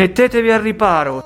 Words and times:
Mettetevi 0.00 0.50
al 0.50 0.60
riparo. 0.60 1.22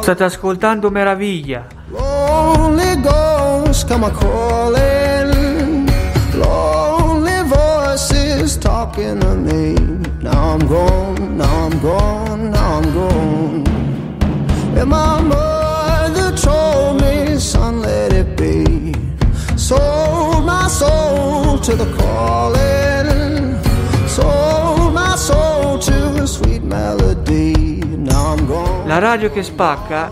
State 0.00 0.24
ascoltando 0.24 0.90
Meraviglia. 0.90 1.66
Lonely 1.90 2.98
ghosts 3.02 3.84
come 3.84 4.06
a 4.06 4.10
calling. 4.10 5.86
Lonely 6.32 7.42
voices 7.44 8.56
talking 8.56 9.20
to 9.20 9.34
me. 9.34 9.74
Now 10.20 10.54
I'm 10.54 10.66
gone, 10.66 11.36
now 11.36 11.66
I'm 11.66 11.78
gone, 11.78 12.48
now 12.48 12.78
I'm 12.78 12.92
gone. 12.94 13.64
And 14.74 14.88
my 14.88 15.20
mother 15.20 16.34
told 16.38 17.02
me, 17.02 17.38
son, 17.38 17.82
let 17.82 18.14
it 18.14 18.34
be. 18.34 18.94
Sold 19.58 20.46
my 20.46 20.68
soul 20.68 21.58
to 21.58 21.76
the 21.76 21.84
calling. 21.98 23.21
La 28.86 28.98
radio 28.98 29.30
che 29.30 29.42
spacca 29.42 30.10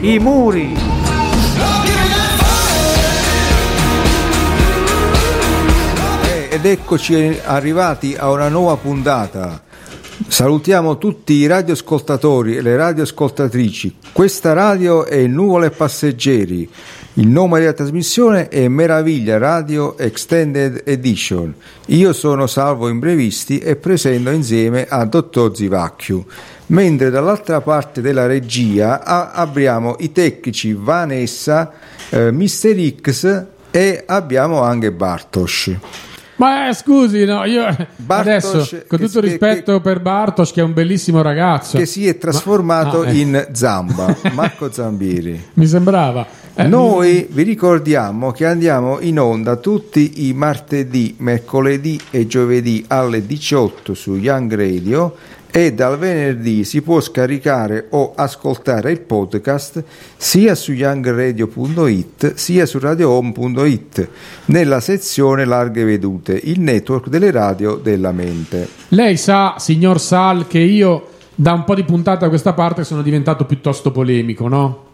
i 0.00 0.18
muri. 0.18 0.76
Eh, 6.24 6.48
Ed 6.50 6.66
eccoci 6.66 7.40
arrivati 7.44 8.14
a 8.18 8.30
una 8.30 8.48
nuova 8.48 8.76
puntata. 8.76 9.62
Salutiamo 10.28 10.98
tutti 10.98 11.32
i 11.32 11.46
radioascoltatori 11.46 12.56
e 12.56 12.60
le 12.60 12.76
radioascoltatrici. 12.76 13.96
Questa 14.12 14.52
radio 14.52 15.06
è 15.06 15.26
Nuvole 15.26 15.70
Passeggeri. 15.70 16.70
Il 17.16 17.28
nome 17.28 17.60
della 17.60 17.72
trasmissione 17.74 18.48
è 18.48 18.66
Meraviglia 18.66 19.38
Radio 19.38 19.96
Extended 19.98 20.82
Edition. 20.84 21.54
Io 21.86 22.12
sono 22.12 22.48
Salvo 22.48 22.88
Imprevisti 22.88 23.60
e 23.60 23.76
presento 23.76 24.30
insieme 24.30 24.84
a 24.88 25.04
Dottor 25.04 25.54
Zivacchiu. 25.54 26.26
Mentre 26.66 27.10
dall'altra 27.10 27.60
parte 27.60 28.00
della 28.00 28.26
regia 28.26 29.04
abbiamo 29.32 29.94
i 30.00 30.10
tecnici 30.10 30.72
Vanessa, 30.72 31.74
eh, 32.10 32.32
Mister 32.32 32.76
X 33.00 33.44
e 33.70 34.02
abbiamo 34.04 34.62
anche 34.62 34.90
Bartosz. 34.90 35.70
Ma 36.36 36.68
eh, 36.68 36.74
scusi, 36.74 37.24
no, 37.24 37.44
io 37.44 37.64
Bartosz, 37.96 38.26
adesso 38.44 38.78
con 38.88 38.98
che- 38.98 39.06
tutto 39.06 39.20
che- 39.20 39.26
rispetto 39.28 39.80
per 39.80 40.00
Bartos, 40.00 40.50
che 40.52 40.60
è 40.60 40.64
un 40.64 40.72
bellissimo 40.72 41.22
ragazzo, 41.22 41.78
che 41.78 41.86
si 41.86 42.06
è 42.08 42.18
trasformato 42.18 43.00
Ma- 43.02 43.06
ah, 43.06 43.10
eh. 43.10 43.16
in 43.18 43.48
Zamba, 43.52 44.16
Marco 44.32 44.70
Zambieri. 44.72 45.40
mi 45.54 45.66
sembrava. 45.66 46.26
Eh, 46.56 46.68
Noi 46.68 47.26
vi 47.30 47.42
ricordiamo 47.42 48.30
che 48.30 48.46
andiamo 48.46 49.00
in 49.00 49.18
onda 49.18 49.56
tutti 49.56 50.28
i 50.28 50.32
martedì, 50.34 51.16
mercoledì 51.18 51.98
e 52.12 52.26
giovedì 52.28 52.84
alle 52.88 53.26
18 53.26 53.92
su 53.94 54.14
Young 54.14 54.54
Radio 54.54 55.16
e 55.56 55.72
dal 55.72 55.98
venerdì 55.98 56.64
si 56.64 56.82
può 56.82 57.00
scaricare 57.00 57.86
o 57.90 58.12
ascoltare 58.16 58.90
il 58.90 59.02
podcast 59.02 59.84
sia 60.16 60.56
su 60.56 60.72
youngradio.it 60.72 62.34
sia 62.34 62.66
su 62.66 62.80
radiohome.it 62.80 64.08
nella 64.46 64.80
sezione 64.80 65.44
larghe 65.44 65.84
vedute, 65.84 66.40
il 66.42 66.58
network 66.58 67.06
delle 67.06 67.30
radio 67.30 67.76
della 67.76 68.10
mente. 68.10 68.68
Lei 68.88 69.16
sa, 69.16 69.54
signor 69.58 70.00
Sal, 70.00 70.48
che 70.48 70.58
io 70.58 71.10
da 71.36 71.52
un 71.52 71.62
po' 71.62 71.76
di 71.76 71.84
puntate 71.84 72.24
a 72.24 72.28
questa 72.28 72.52
parte 72.52 72.82
sono 72.82 73.02
diventato 73.02 73.44
piuttosto 73.44 73.92
polemico, 73.92 74.48
no? 74.48 74.86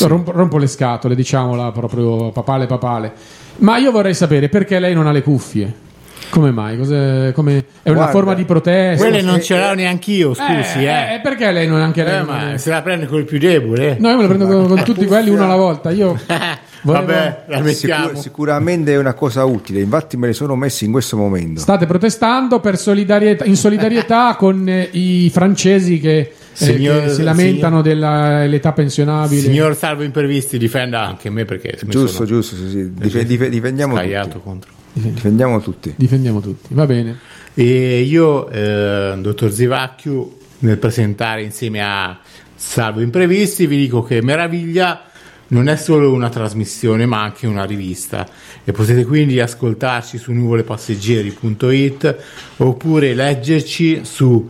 Rompo, 0.00 0.32
rompo 0.32 0.58
le 0.58 0.66
scatole, 0.66 1.14
diciamola 1.14 1.70
proprio 1.70 2.32
papale 2.32 2.66
papale. 2.66 3.12
Ma 3.58 3.78
io 3.78 3.92
vorrei 3.92 4.14
sapere 4.14 4.48
perché 4.48 4.80
lei 4.80 4.92
non 4.92 5.06
ha 5.06 5.12
le 5.12 5.22
cuffie. 5.22 5.82
Come 6.30 6.50
mai? 6.50 6.76
Cos'è- 6.76 7.32
come- 7.32 7.64
È 7.82 7.88
una 7.90 7.94
Guarda, 7.98 8.12
forma 8.12 8.34
di 8.34 8.44
protesta? 8.44 9.02
Quelle 9.04 9.22
non 9.22 9.36
eh, 9.36 9.42
ce 9.42 9.56
l'ho 9.56 9.74
neanche 9.74 10.10
io, 10.10 10.34
scusi, 10.34 10.84
eh. 10.84 11.14
eh, 11.14 11.20
perché 11.22 11.50
lei 11.52 11.66
non 11.68 11.80
anche 11.80 12.02
lei? 12.02 12.20
Eh, 12.20 12.22
ma 12.22 12.52
è- 12.54 12.58
se 12.58 12.70
la 12.70 12.82
prende 12.82 13.06
col 13.06 13.24
più 13.24 13.38
debole. 13.38 13.96
No, 14.00 14.08
io 14.10 14.16
me 14.16 14.22
lo 14.22 14.28
prendo 14.28 14.46
con, 14.46 14.66
con 14.68 14.82
tutti 14.84 15.06
quelli 15.06 15.30
uno 15.30 15.44
alla 15.44 15.56
volta. 15.56 15.90
Io 15.90 16.18
volevo- 16.82 17.06
Vabbè, 17.06 17.44
la 17.48 17.60
mettiamo. 17.60 18.04
Sicur- 18.06 18.20
sicuramente 18.22 18.92
è 18.92 18.96
una 18.98 19.14
cosa 19.14 19.44
utile, 19.44 19.80
infatti 19.80 20.16
me 20.16 20.26
le 20.28 20.32
sono 20.32 20.56
messi 20.56 20.84
in 20.84 20.92
questo 20.92 21.16
momento. 21.16 21.60
State 21.60 21.86
protestando 21.86 22.58
per 22.60 22.76
solidarietà, 22.78 23.44
in 23.44 23.56
solidarietà 23.56 24.34
con 24.38 24.68
eh, 24.68 24.88
i 24.92 25.30
francesi 25.32 26.00
che, 26.00 26.18
eh, 26.18 26.32
Signor- 26.52 27.04
che 27.04 27.10
si 27.10 27.22
lamentano 27.22 27.80
dell'età 27.80 28.72
pensionabile. 28.72 29.40
Signor 29.40 29.76
Salvo 29.76 30.02
Imprevisti 30.02 30.58
difenda 30.58 31.02
anche 31.06 31.30
me 31.30 31.44
perché 31.44 31.78
Giusto, 31.86 32.08
sono 32.08 32.26
giusto, 32.26 32.56
sì, 32.56 32.68
sì. 32.68 32.92
Dif- 32.92 33.22
dif- 33.22 33.48
difendiamo 33.48 33.94
scagliato 33.94 34.28
tutti. 34.30 34.40
contro. 34.42 34.70
Difendiamo 34.94 35.60
tutti. 35.60 35.92
Difendiamo 35.96 36.40
tutti, 36.40 36.72
va 36.72 36.86
bene. 36.86 37.18
E 37.52 38.00
io, 38.00 38.48
eh, 38.48 39.14
dottor 39.18 39.52
Zivacchiu, 39.52 40.38
nel 40.60 40.78
presentare 40.78 41.42
insieme 41.42 41.82
a 41.82 42.18
Salvo 42.54 43.00
Imprevisti, 43.00 43.66
vi 43.66 43.76
dico 43.76 44.02
che 44.02 44.22
Meraviglia 44.22 45.02
non 45.48 45.68
è 45.68 45.74
solo 45.76 46.12
una 46.12 46.30
trasmissione, 46.30 47.06
ma 47.06 47.22
anche 47.22 47.48
una 47.48 47.64
rivista. 47.64 48.26
E 48.64 48.70
potete 48.72 49.04
quindi 49.04 49.40
ascoltarci 49.40 50.16
su 50.16 50.32
nuvolepasseggeri.it 50.32 52.16
oppure 52.58 53.14
leggerci 53.14 54.02
su 54.04 54.48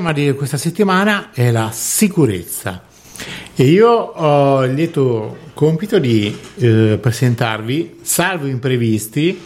tema 0.07 0.13
di 0.13 0.33
questa 0.35 0.57
settimana 0.57 1.31
è 1.33 1.51
la 1.51 1.71
sicurezza 1.73 2.83
e 3.57 3.65
io 3.65 3.89
ho 3.89 4.65
il 4.65 4.75
lieto 4.75 5.37
compito 5.55 5.99
di 5.99 6.37
eh, 6.57 6.99
presentarvi, 7.01 7.99
salvo 8.03 8.47
imprevisti, 8.47 9.41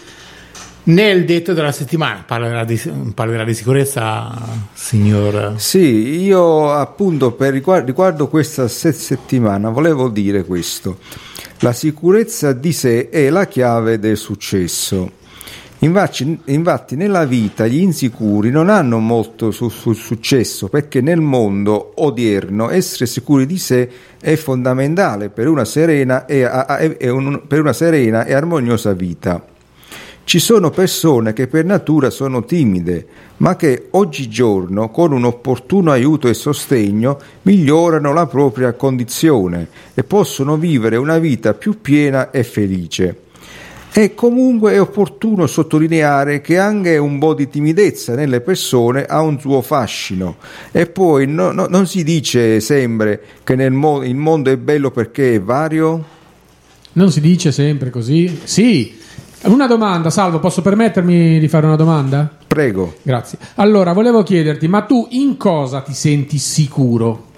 nel 0.85 1.25
detto 1.25 1.55
della 1.55 1.73
settimana. 1.73 2.25
Parlerà 2.27 2.65
di, 2.65 2.81
parlerà 3.15 3.45
di 3.45 3.55
sicurezza, 3.55 4.37
signor... 4.73 5.55
Sì, 5.57 6.23
io 6.25 6.73
appunto 6.73 7.33
per 7.33 7.53
riguardo, 7.53 7.87
riguardo 7.87 8.29
questa 8.29 8.67
se- 8.67 8.93
settimana 8.93 9.71
volevo 9.71 10.09
dire 10.09 10.45
questo. 10.45 10.99
La 11.61 11.73
sicurezza 11.73 12.53
di 12.53 12.73
sé 12.73 13.09
è 13.09 13.31
la 13.31 13.47
chiave 13.47 13.99
del 13.99 14.17
successo. 14.17 15.19
Infatti, 15.83 16.39
infatti 16.47 16.95
nella 16.95 17.25
vita 17.25 17.67
gli 17.67 17.79
insicuri 17.81 18.51
non 18.51 18.69
hanno 18.69 18.99
molto 18.99 19.51
su- 19.51 19.71
su- 19.71 19.95
successo 19.95 20.69
perché 20.69 21.01
nel 21.01 21.21
mondo 21.23 21.93
odierno 21.97 22.69
essere 22.69 23.07
sicuri 23.07 23.47
di 23.47 23.57
sé 23.57 23.89
è 24.21 24.37
fondamentale 24.37 25.31
per 25.31 25.49
una 25.49 25.65
serena 25.65 26.27
e, 26.27 26.43
a- 26.45 26.67
a- 26.67 27.13
un- 27.13 27.41
per 27.47 27.61
una 27.61 27.73
serena 27.73 28.27
e 28.27 28.35
armoniosa 28.35 28.93
vita. 28.93 29.43
Ci 30.23 30.39
sono 30.39 30.69
persone 30.69 31.33
che 31.33 31.47
per 31.47 31.65
natura 31.65 32.11
sono 32.11 32.45
timide, 32.45 33.07
ma 33.39 33.57
che 33.57 33.87
oggigiorno 33.93 34.91
con 34.91 35.13
un 35.13 35.25
opportuno 35.25 35.93
aiuto 35.93 36.29
e 36.29 36.35
sostegno 36.35 37.19
migliorano 37.43 38.13
la 38.13 38.27
propria 38.27 38.75
condizione 38.75 39.67
e 39.95 40.05
possono 40.05 40.59
vivere 40.59 40.97
una 40.97 41.17
vita 41.19 41.55
più 41.55 41.81
piena 41.81 42.31
e 42.31 42.45
felice. 42.45 43.17
E 43.93 44.15
comunque 44.15 44.73
è 44.73 44.81
opportuno 44.81 45.49
sottolineare 45.49 46.41
che 46.41 46.59
anche 46.59 46.97
un 46.97 47.19
po' 47.19 47.35
di 47.35 47.49
timidezza 47.49 48.15
nelle 48.15 48.41
persone 48.41 49.05
ha 49.05 49.21
un 49.21 49.41
suo 49.41 49.63
fascino 49.63 50.37
e 50.71 50.87
poi 50.87 51.27
no- 51.27 51.51
no- 51.51 51.67
non 51.69 51.89
si 51.89 52.05
dice 52.05 52.61
sempre 52.61 53.21
che 53.43 53.57
nel 53.57 53.73
mo- 53.73 54.05
il 54.05 54.15
mondo 54.15 54.51
è 54.51 54.57
bello 54.57 54.93
perché 54.93 55.35
è 55.35 55.41
vario? 55.41 56.05
Non 56.93 57.11
si 57.11 57.21
dice 57.21 57.51
sempre 57.51 57.91
così? 57.91 58.41
Sì. 58.45 58.97
Una 59.45 59.67
domanda, 59.67 60.11
Salvo, 60.11 60.39
posso 60.39 60.61
permettermi 60.63 61.39
di 61.41 61.49
fare 61.49 61.67
una 61.67 61.77
domanda? 61.77 62.31
Prego. 62.47 62.95
Grazie. 63.03 63.39
Allora, 63.55 63.93
volevo 63.93 64.23
chiederti, 64.23 64.69
ma 64.69 64.83
tu 64.83 65.07
in 65.11 65.37
cosa 65.37 65.81
ti 65.81 65.95
senti 65.95 66.37
sicuro? 66.39 67.30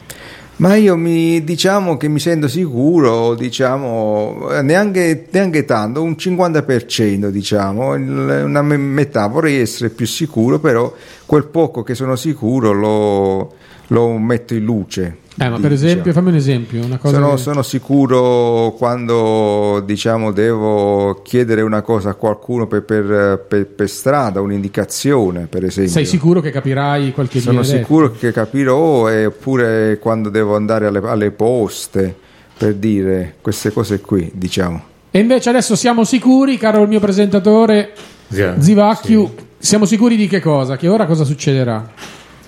Ma 0.56 0.76
io 0.76 0.96
mi 0.96 1.42
diciamo 1.42 1.96
che 1.96 2.08
mi 2.08 2.20
sento 2.20 2.46
sicuro, 2.46 3.34
diciamo, 3.34 4.50
eh, 4.52 4.62
neanche, 4.62 5.26
neanche 5.30 5.64
tanto, 5.64 6.02
un 6.02 6.12
50%, 6.12 7.30
diciamo, 7.30 7.94
una 7.94 8.62
me- 8.62 8.76
metà, 8.76 9.26
vorrei 9.26 9.56
essere 9.56 9.88
più 9.88 10.06
sicuro, 10.06 10.60
però 10.60 10.94
quel 11.26 11.46
poco 11.46 11.82
che 11.82 11.94
sono 11.94 12.16
sicuro 12.16 12.72
lo, 12.72 13.54
lo 13.88 14.18
metto 14.18 14.54
in 14.54 14.64
luce. 14.64 15.16
Eh, 15.44 15.48
ma 15.48 15.56
di- 15.56 15.62
per 15.62 15.72
esempio, 15.72 15.96
diciamo. 16.04 16.14
fammi 16.14 16.28
un 16.28 16.34
esempio, 16.36 16.84
una 16.84 16.96
cosa 16.98 17.14
Sono, 17.14 17.30
che- 17.34 17.36
sono 17.40 17.62
sicuro 17.62 18.74
quando 18.78 19.82
diciamo 19.84 20.32
devo 20.32 21.20
chiedere 21.22 21.62
una 21.62 21.82
cosa 21.82 22.10
a 22.10 22.14
qualcuno 22.14 22.66
per, 22.66 22.82
per- 22.84 23.44
per- 23.48 23.66
per 23.66 23.88
strada, 23.88 24.40
un'indicazione 24.40 25.46
per 25.46 25.64
esempio. 25.64 25.92
Sei 25.92 26.06
sicuro 26.06 26.40
che 26.40 26.50
capirai 26.50 27.12
qualche 27.12 27.40
Sono 27.40 27.62
detto? 27.62 27.76
sicuro 27.76 28.10
che 28.12 28.32
capirò, 28.32 29.08
eppure 29.08 29.98
quando 29.98 30.28
devo 30.28 30.54
andare 30.56 30.86
alle, 30.86 31.00
alle 31.04 31.30
poste 31.30 32.14
per 32.56 32.74
dire 32.74 33.34
queste 33.40 33.72
cose 33.72 34.00
qui, 34.00 34.30
diciamo. 34.34 34.82
E 35.10 35.18
invece 35.18 35.50
adesso 35.50 35.74
siamo 35.76 36.04
sicuri, 36.04 36.56
caro 36.56 36.82
il 36.82 36.88
mio 36.88 37.00
presentatore 37.00 37.92
Sì, 38.28 38.44
Zivacchiu, 38.58 39.34
siamo 39.58 39.84
sicuri 39.84 40.16
di 40.16 40.26
che 40.26 40.40
cosa? 40.40 40.76
Che 40.76 40.88
ora 40.88 41.04
cosa 41.06 41.24
succederà? 41.24 41.90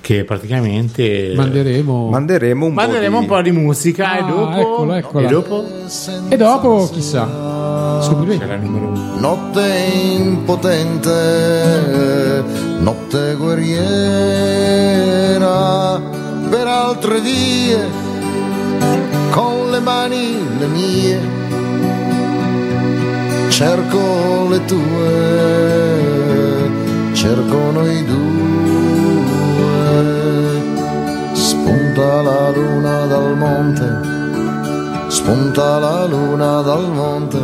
Che 0.04 0.24
praticamente 0.24 1.32
Manderemo... 1.34 2.10
Manderemo 2.10 2.66
un 2.66 2.74
manderemo 2.74 3.20
un 3.20 3.24
po' 3.26 3.36
po' 3.36 3.40
di 3.40 3.52
musica 3.52 4.10
Ah, 4.10 4.18
e 4.18 4.22
dopo 4.26 4.50
eccola, 4.58 4.98
eccola. 4.98 5.26
e 5.26 5.30
dopo 5.30 5.64
E 6.28 6.36
dopo, 6.36 6.90
chissà, 6.92 8.00
scopriremo. 8.02 8.38
sarà 8.40 8.54
il 8.56 8.60
numero 8.60 8.88
uno. 8.88 9.14
Notte 9.18 9.62
impotente, 10.18 11.10
notte 12.80 13.34
guerriera, 14.74 15.98
per 16.50 16.66
altre 16.66 17.20
vie, 17.22 17.78
con 19.30 19.70
le 19.70 19.80
mani 19.80 20.36
le 20.58 20.66
mie, 20.66 21.18
cerco 23.48 24.48
le 24.50 24.64
tue, 24.66 25.12
cerco 27.14 27.56
noi 27.72 28.04
due, 28.04 28.33
spunta 31.94 32.22
la 32.22 32.50
luna 32.50 33.06
dal 33.06 33.36
monte, 33.36 34.00
spunta 35.10 35.78
la 35.78 36.04
luna 36.06 36.60
dal 36.60 36.90
monte. 36.90 37.38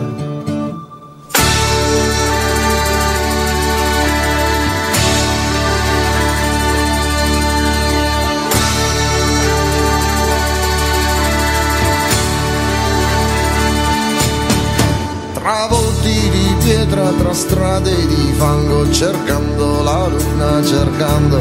Travolti 15.32 16.28
di 16.28 16.54
pietra 16.64 17.08
tra 17.12 17.32
strade 17.32 17.94
di 18.08 18.32
fango, 18.36 18.90
cercando 18.90 19.82
la 19.84 20.08
luna, 20.08 20.64
cercando, 20.64 21.38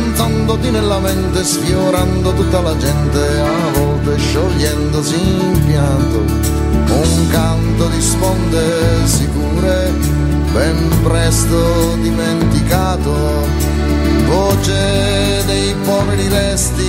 danzandoti 0.00 0.70
nella 0.70 0.98
mente, 0.98 1.44
sfiorando 1.44 2.32
tutta 2.32 2.60
la 2.60 2.76
gente, 2.76 3.18
a 3.18 3.78
volte 3.78 4.18
sciogliendosi 4.18 5.14
in 5.14 5.64
pianto, 5.66 6.18
un 6.18 7.28
canto 7.28 7.86
di 7.88 8.00
sponde 8.00 8.62
sicure, 9.04 9.92
ben 10.52 10.88
presto 11.02 11.96
dimenticato, 12.00 13.12
voce 14.26 15.44
dei 15.46 15.74
poveri 15.84 16.28
resti 16.28 16.84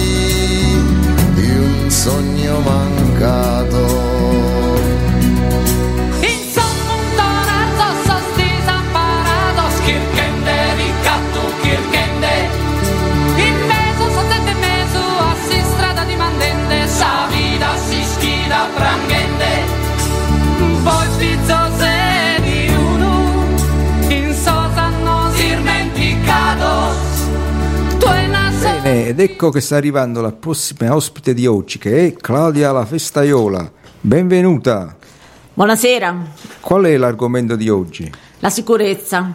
di 1.33 1.49
un 1.49 1.89
sogno 1.89 2.59
mancato. 2.59 4.10
Ed 29.11 29.19
ecco 29.19 29.49
che 29.49 29.59
sta 29.59 29.75
arrivando 29.75 30.21
la 30.21 30.31
prossima 30.31 30.95
ospite 30.95 31.33
di 31.33 31.45
oggi, 31.45 31.77
che 31.77 32.07
è 32.07 32.13
Claudia 32.13 32.71
la 32.71 32.85
Festaiola. 32.85 33.69
Benvenuta. 33.99 34.95
Buonasera, 35.53 36.15
Qual 36.61 36.85
è 36.85 36.95
l'argomento 36.95 37.57
di 37.57 37.67
oggi? 37.67 38.09
la 38.39 38.49
sicurezza. 38.49 39.33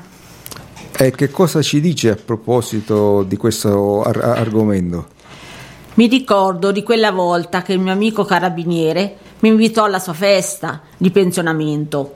E 0.97 1.11
che 1.11 1.29
cosa 1.29 1.61
ci 1.61 1.83
dice 1.83 2.09
a 2.11 2.17
proposito 2.17 3.23
di 3.23 3.37
questo 3.37 4.03
ar- 4.03 4.39
argomento? 4.39 5.09
Mi 5.95 6.07
ricordo 6.07 6.73
di 6.73 6.83
quella 6.83 7.13
volta 7.13 7.61
che 7.61 7.75
il 7.75 7.79
mio 7.79 7.93
amico 7.93 8.25
carabiniere 8.25 9.19
mi 9.41 9.49
invitò 9.49 9.85
alla 9.85 9.99
sua 9.99 10.13
festa 10.15 10.81
di 10.97 11.11
pensionamento. 11.11 12.15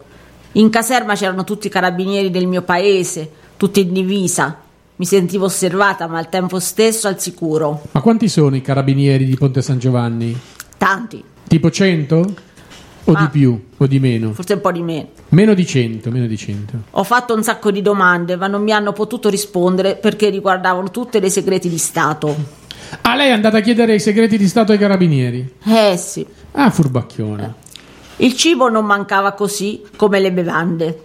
In 0.52 0.70
caserma 0.70 1.14
c'erano 1.14 1.44
tutti 1.44 1.66
i 1.68 1.70
carabinieri 1.70 2.30
del 2.30 2.46
mio 2.46 2.62
paese, 2.62 3.30
tutti 3.56 3.80
in 3.80 3.92
divisa. 3.92 4.58
Mi 4.96 5.04
sentivo 5.06 5.46
osservata, 5.46 6.06
ma 6.08 6.18
al 6.18 6.28
tempo 6.28 6.58
stesso 6.60 7.08
al 7.08 7.20
sicuro. 7.20 7.82
Ma 7.92 8.00
quanti 8.00 8.28
sono 8.28 8.56
i 8.56 8.60
carabinieri 8.60 9.24
di 9.24 9.36
Ponte 9.36 9.62
San 9.62 9.78
Giovanni? 9.78 10.38
Tanti, 10.76 11.22
Tipo 11.48 11.70
100? 11.70 12.34
O 13.04 13.12
Ma- 13.12 13.20
di 13.22 13.28
più? 13.38 13.60
O 13.78 13.86
di 13.86 13.98
meno? 13.98 14.32
forse 14.34 14.52
un 14.54 14.60
po' 14.60 14.70
di 14.70 14.82
meno. 14.82 15.08
Meno 15.30 15.54
di 15.54 15.66
100, 15.66 16.10
meno 16.10 16.26
di 16.26 16.36
100. 16.36 16.76
Ho 16.90 17.02
fatto 17.02 17.34
un 17.34 17.42
sacco 17.42 17.70
di 17.70 17.82
domande, 17.82 18.36
ma 18.36 18.46
non 18.46 18.62
mi 18.62 18.72
hanno 18.72 18.92
potuto 18.92 19.28
rispondere 19.28 19.96
perché 19.96 20.28
riguardavano 20.28 20.90
tutte 20.90 21.18
le 21.18 21.30
segreti 21.30 21.68
di 21.68 21.78
Stato. 21.78 22.36
Ah, 23.02 23.16
lei 23.16 23.28
è 23.28 23.32
andata 23.32 23.56
a 23.58 23.60
chiedere 23.60 23.94
i 23.94 24.00
segreti 24.00 24.36
di 24.36 24.46
Stato 24.46 24.72
ai 24.72 24.78
carabinieri? 24.78 25.54
Eh 25.64 25.96
sì. 25.96 26.24
Ah, 26.52 26.70
furbacchione. 26.70 27.54
Il 28.16 28.34
cibo 28.36 28.68
non 28.68 28.84
mancava 28.84 29.32
così 29.32 29.82
come 29.96 30.20
le 30.20 30.32
bevande. 30.32 31.02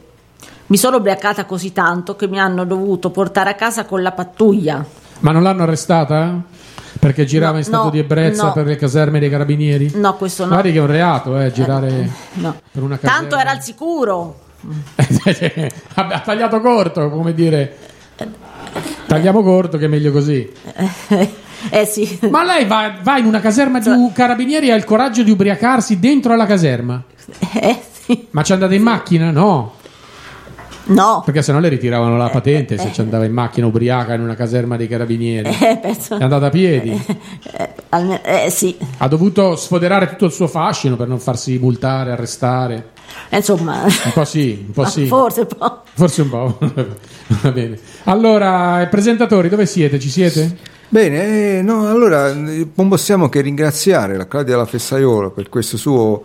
Mi 0.68 0.78
sono 0.78 0.98
ubriacata 0.98 1.46
così 1.46 1.72
tanto 1.72 2.16
che 2.16 2.28
mi 2.28 2.40
hanno 2.40 2.66
dovuto 2.66 3.10
portare 3.12 3.52
a 3.52 3.54
casa 3.56 3.86
con 3.86 4.02
la 4.02 4.12
pattuglia. 4.12 4.84
Ma 5.20 5.32
non 5.32 5.44
l'hanno 5.44 5.64
arrestata? 5.64 6.42
Perché 7.00 7.26
girava 7.26 7.54
No, 7.54 7.58
in 7.60 7.64
stato 7.64 7.84
no, 7.86 7.90
di 7.92 8.00
ebbrezza 8.00 8.46
no. 8.46 8.52
per 8.54 8.66
le 8.66 8.76
caserme 8.76 9.20
dei 9.20 9.30
carabinieri? 9.30 9.92
No, 9.96 10.16
questo 10.16 10.44
no. 10.44 10.50
Guardi 10.50 10.72
che 10.72 10.78
è 10.80 10.82
un 10.82 10.88
reato, 10.88 11.40
eh, 11.40 11.52
girare 11.52 12.10
No. 12.34 12.56
per 12.72 12.82
una 12.84 12.98
caserma. 12.98 13.20
Tanto 13.20 13.38
era 13.38 13.52
al 13.52 13.62
sicuro. 13.62 14.40
ha 15.94 16.20
tagliato 16.22 16.60
corto, 16.62 17.10
come 17.10 17.34
dire. 17.34 17.78
Tagliamo 19.06 19.44
corto 19.44 19.78
che 19.78 19.86
è 19.86 19.88
meglio 19.88 20.12
così. 20.12 20.52
Eh 21.70 21.86
sì. 21.86 22.20
Ma 22.30 22.44
lei 22.44 22.66
va, 22.66 22.96
va 23.02 23.18
in 23.18 23.26
una 23.26 23.40
caserma 23.40 23.80
di 23.80 23.90
carabinieri 24.14 24.68
e 24.68 24.72
ha 24.72 24.76
il 24.76 24.84
coraggio 24.86 25.24
di 25.24 25.32
ubriacarsi 25.32 26.00
dentro 26.00 26.34
alla 26.34 26.46
caserma? 26.46 27.02
Eh 27.54 27.80
sì. 28.04 28.28
Ma 28.32 28.44
ci 28.44 28.54
andate 28.54 28.76
in 28.76 28.84
macchina? 28.84 29.32
No, 29.32 29.74
No. 30.88 31.24
perché 31.26 31.42
sennò 31.42 31.58
le 31.60 31.70
ritiravano 31.70 32.16
la 32.16 32.30
patente 32.30 32.78
se 32.78 32.92
ci 32.94 33.02
andava 33.02 33.26
in 33.26 33.32
macchina 33.34 33.66
ubriaca 33.66 34.14
in 34.14 34.22
una 34.22 34.36
caserma 34.36 34.76
dei 34.78 34.88
carabinieri. 34.88 35.50
Eh, 35.60 35.78
penso- 35.82 36.18
È 36.20 36.22
andata 36.24 36.46
a 36.46 36.50
piedi. 36.52 36.92
eh, 37.58 37.70
alme- 37.90 38.22
eh, 38.46 38.50
sì. 38.52 38.78
Ha 39.00 39.08
dovuto 39.08 39.56
sfoderare 39.56 40.08
tutto 40.10 40.26
il 40.26 40.32
suo 40.32 40.48
fascino 40.48 40.96
per 40.96 41.08
non 41.08 41.18
farsi 41.20 41.58
multare, 41.58 42.12
arrestare. 42.12 42.90
Eh, 43.30 43.38
Insomma. 43.38 43.84
Un 43.84 44.12
po' 44.14 44.26
sì, 44.26 44.64
un 44.68 44.72
po' 44.74 44.86
sì. 44.90 45.06
Forse 45.08 45.42
un 45.42 45.48
po'. 45.58 45.82
Forse 45.94 46.22
un 46.22 46.30
po'. 46.30 46.58
Va 47.42 47.52
bene. 47.52 47.78
Allora, 48.04 48.82
eh, 48.82 48.88
presentatori, 48.88 49.50
dove 49.50 49.66
siete? 49.66 50.00
Ci 50.00 50.10
siete? 50.10 50.58
Bene, 50.88 51.58
eh, 51.58 51.62
no, 51.64 51.90
allora 51.90 52.32
non 52.34 52.88
possiamo 52.88 53.28
che 53.28 53.42
ringraziare 53.42 54.16
la 54.16 54.28
Claudia 54.28 54.56
La 54.56 54.66
Fessaiola 54.66 55.30
per 55.32 55.50
questa 55.50 55.78
sua 55.78 56.20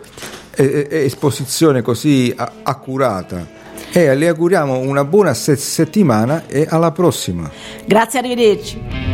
eh, 0.55 0.87
eh, 0.89 0.97
esposizione 1.05 1.81
così 1.81 2.31
a- 2.35 2.51
accurata 2.63 3.59
e 3.91 4.15
le 4.15 4.27
auguriamo 4.27 4.77
una 4.77 5.03
buona 5.03 5.33
se- 5.33 5.55
settimana 5.55 6.43
e 6.47 6.67
alla 6.69 6.91
prossima. 6.91 7.49
Grazie, 7.85 8.19
arrivederci. 8.19 9.10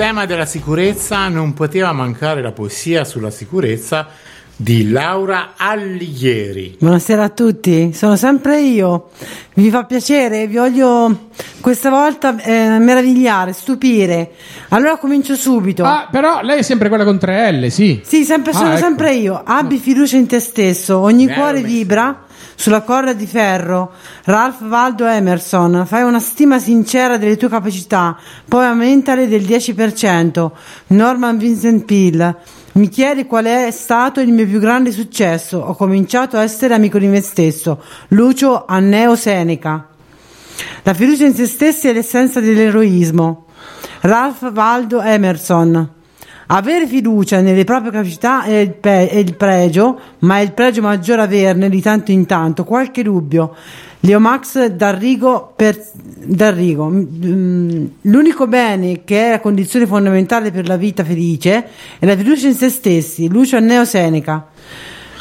Tema 0.00 0.24
della 0.24 0.46
sicurezza 0.46 1.28
non 1.28 1.52
poteva 1.52 1.92
mancare 1.92 2.40
la 2.40 2.52
poesia 2.52 3.04
sulla 3.04 3.28
sicurezza 3.28 4.08
di 4.56 4.88
Laura 4.90 5.52
Allighieri. 5.58 6.76
Buonasera 6.78 7.24
a 7.24 7.28
tutti, 7.28 7.92
sono 7.92 8.16
sempre 8.16 8.62
io. 8.62 9.10
Vi 9.52 9.68
fa 9.68 9.84
piacere, 9.84 10.46
vi 10.46 10.56
voglio 10.56 11.28
questa 11.60 11.90
volta 11.90 12.34
eh, 12.42 12.78
meravigliare, 12.78 13.52
stupire. 13.52 14.30
Allora 14.70 14.96
comincio 14.96 15.34
subito. 15.34 15.84
Ah, 15.84 16.08
però 16.10 16.40
lei 16.40 16.60
è 16.60 16.62
sempre 16.62 16.88
quella 16.88 17.04
con 17.04 17.18
tre 17.18 17.52
L, 17.52 17.70
sì. 17.70 18.00
Sì, 18.02 18.24
sempre, 18.24 18.52
Ah, 18.52 18.54
sono 18.54 18.70
ecco. 18.70 18.78
sempre 18.80 19.12
io. 19.12 19.42
Abbi 19.44 19.76
fiducia 19.76 20.16
in 20.16 20.26
te 20.26 20.40
stesso, 20.40 20.96
ogni 20.96 21.26
Bello 21.26 21.36
cuore 21.38 21.60
messo. 21.60 21.74
vibra 21.74 22.24
sulla 22.60 22.82
corda 22.82 23.14
di 23.14 23.26
ferro. 23.26 23.92
Ralph 24.24 24.60
Waldo 24.60 25.06
Emerson, 25.06 25.84
fai 25.86 26.02
una 26.02 26.20
stima 26.20 26.58
sincera 26.58 27.16
delle 27.16 27.38
tue 27.38 27.48
capacità, 27.48 28.18
poi 28.46 28.66
aumentale 28.66 29.28
del 29.28 29.40
10%. 29.44 30.50
Norman 30.88 31.38
Vincent 31.38 31.84
Peale. 31.86 32.36
Mi 32.72 32.90
chiedi 32.90 33.24
qual 33.24 33.46
è 33.46 33.70
stato 33.70 34.20
il 34.20 34.30
mio 34.30 34.46
più 34.46 34.60
grande 34.60 34.92
successo? 34.92 35.56
Ho 35.56 35.74
cominciato 35.74 36.36
a 36.36 36.42
essere 36.42 36.74
amico 36.74 36.98
di 36.98 37.06
me 37.06 37.22
stesso. 37.22 37.82
Lucio 38.08 38.66
Anneo 38.66 39.16
Seneca. 39.16 39.88
La 40.82 40.92
fiducia 40.92 41.24
in 41.24 41.34
se 41.34 41.46
stessi 41.46 41.88
è 41.88 41.94
l'essenza 41.94 42.40
dell'eroismo. 42.40 43.46
Ralph 44.00 44.52
Waldo 44.54 45.00
Emerson. 45.00 45.99
Avere 46.52 46.88
fiducia 46.88 47.40
nelle 47.40 47.62
proprie 47.62 47.92
capacità 47.92 48.42
è 48.42 48.56
il, 48.56 48.72
pe- 48.72 49.08
è 49.08 49.14
il 49.14 49.36
pregio, 49.36 50.00
ma 50.20 50.38
è 50.38 50.40
il 50.40 50.52
pregio 50.52 50.82
maggiore 50.82 51.22
averne 51.22 51.68
di 51.68 51.80
tanto 51.80 52.10
in 52.10 52.26
tanto 52.26 52.64
qualche 52.64 53.04
dubbio. 53.04 53.54
Leo 54.00 54.18
Max 54.18 54.66
Darrigo, 54.66 55.52
per, 55.54 55.80
Darrigo. 55.92 56.88
mm, 56.88 57.84
L'unico 58.02 58.48
bene 58.48 59.04
che 59.04 59.28
è 59.28 59.30
la 59.30 59.40
condizione 59.40 59.86
fondamentale 59.86 60.50
per 60.50 60.66
la 60.66 60.76
vita 60.76 61.04
felice 61.04 61.68
è 62.00 62.04
la 62.04 62.16
fiducia 62.16 62.48
in 62.48 62.54
se 62.54 62.68
stessi. 62.68 63.28
Lucio 63.28 63.56
Anneo 63.56 63.84
Seneca. 63.84 64.48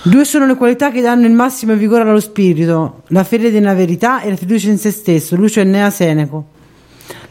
Due 0.02 0.26
sono 0.26 0.48
le 0.48 0.56
qualità 0.56 0.90
che 0.90 1.02
danno 1.02 1.28
il 1.28 1.34
massimo 1.34 1.76
vigore 1.76 2.10
allo 2.10 2.20
spirito, 2.20 3.04
la 3.10 3.24
fede 3.24 3.52
nella 3.52 3.76
verità 3.76 4.22
e 4.22 4.32
la 4.32 4.36
fiducia 4.36 4.70
in 4.70 4.80
se 4.80 4.90
stesso, 4.90 5.36
Lucio 5.36 5.60
Ennea 5.60 5.92
Seneco. 5.92 6.58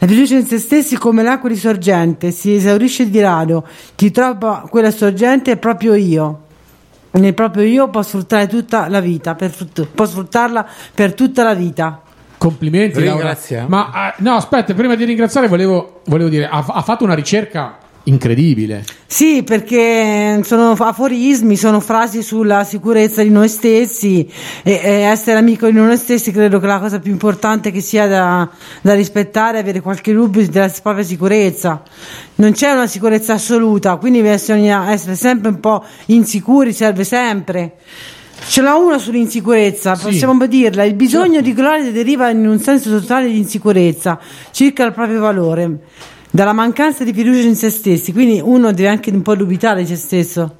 La 0.01 0.07
fiducia 0.07 0.35
in 0.35 0.45
se 0.45 0.59
stessi 0.59 0.95
è 0.95 0.97
come 0.97 1.23
l'acqua 1.23 1.49
di 1.49 1.57
sorgente, 1.57 2.31
si 2.31 2.55
esaurisce 2.55 3.09
di 3.09 3.19
rado, 3.19 3.67
chi 3.95 4.11
trova 4.11 4.65
quella 4.69 4.91
sorgente 4.91 5.51
è 5.51 5.57
proprio 5.57 5.93
io. 5.93 6.43
Nel 7.11 7.33
proprio 7.33 7.63
io 7.63 7.89
può 7.89 8.01
sfruttare 8.01 8.47
tutta 8.47 8.87
la 8.87 9.01
vita, 9.01 9.35
per 9.35 9.53
può 9.93 10.05
sfruttarla 10.05 10.65
per 10.93 11.13
tutta 11.13 11.43
la 11.43 11.53
vita. 11.53 12.01
Complimenti, 12.37 13.03
Laura. 13.03 13.23
Ringraziamo. 13.23 13.67
Ma 13.67 14.13
eh, 14.13 14.15
no, 14.19 14.35
aspetta, 14.35 14.73
prima 14.73 14.95
di 14.95 15.03
ringraziare 15.03 15.47
volevo, 15.47 16.01
volevo 16.05 16.29
dire, 16.29 16.47
ha, 16.47 16.63
ha 16.65 16.81
fatto 16.81 17.03
una 17.03 17.15
ricerca 17.15 17.77
incredibile. 18.03 18.83
Sì, 19.05 19.43
perché 19.43 20.41
sono 20.43 20.71
aforismi, 20.71 21.55
sono 21.55 21.79
frasi 21.79 22.21
sulla 22.21 22.63
sicurezza 22.63 23.21
di 23.21 23.29
noi 23.29 23.49
stessi 23.49 24.27
e, 24.63 24.79
e 24.83 24.91
essere 25.01 25.37
amico 25.37 25.65
di 25.67 25.73
noi 25.73 25.97
stessi 25.97 26.31
credo 26.31 26.59
che 26.59 26.67
la 26.67 26.79
cosa 26.79 26.99
più 26.99 27.11
importante 27.11 27.71
che 27.71 27.81
sia 27.81 28.07
da, 28.07 28.49
da 28.81 28.93
rispettare 28.93 29.57
è 29.57 29.61
avere 29.61 29.81
qualche 29.81 30.13
dubbio 30.13 30.47
della 30.47 30.71
propria 30.81 31.03
sicurezza. 31.03 31.81
Non 32.35 32.51
c'è 32.53 32.71
una 32.71 32.87
sicurezza 32.87 33.33
assoluta, 33.33 33.97
quindi 33.97 34.21
bisogna 34.21 34.91
essere 34.91 35.15
sempre 35.15 35.49
un 35.49 35.59
po' 35.59 35.83
insicuri, 36.07 36.71
serve 36.73 37.03
sempre. 37.03 37.75
Ce 38.47 38.61
n'è 38.61 38.69
una 38.71 38.97
sull'insicurezza, 38.97 39.95
Sì. 39.95 40.03
possiamo 40.05 40.47
dirla. 40.47 40.83
Il 40.85 40.93
bisogno 40.93 41.41
di 41.41 41.53
gloria 41.53 41.91
deriva 41.91 42.29
in 42.29 42.47
un 42.47 42.59
senso 42.59 42.89
totale 42.89 43.27
di 43.27 43.37
insicurezza 43.37 44.17
circa 44.51 44.85
il 44.85 44.93
proprio 44.93 45.19
valore, 45.19 45.79
dalla 46.31 46.53
mancanza 46.53 47.03
di 47.03 47.13
fiducia 47.13 47.47
in 47.47 47.55
se 47.55 47.69
stessi. 47.69 48.13
Quindi 48.13 48.39
uno 48.41 48.71
deve 48.71 48.89
anche 48.89 49.09
un 49.09 49.21
po' 49.21 49.35
dubitare 49.35 49.81
di 49.81 49.87
se 49.87 49.95
stesso. 49.95 50.55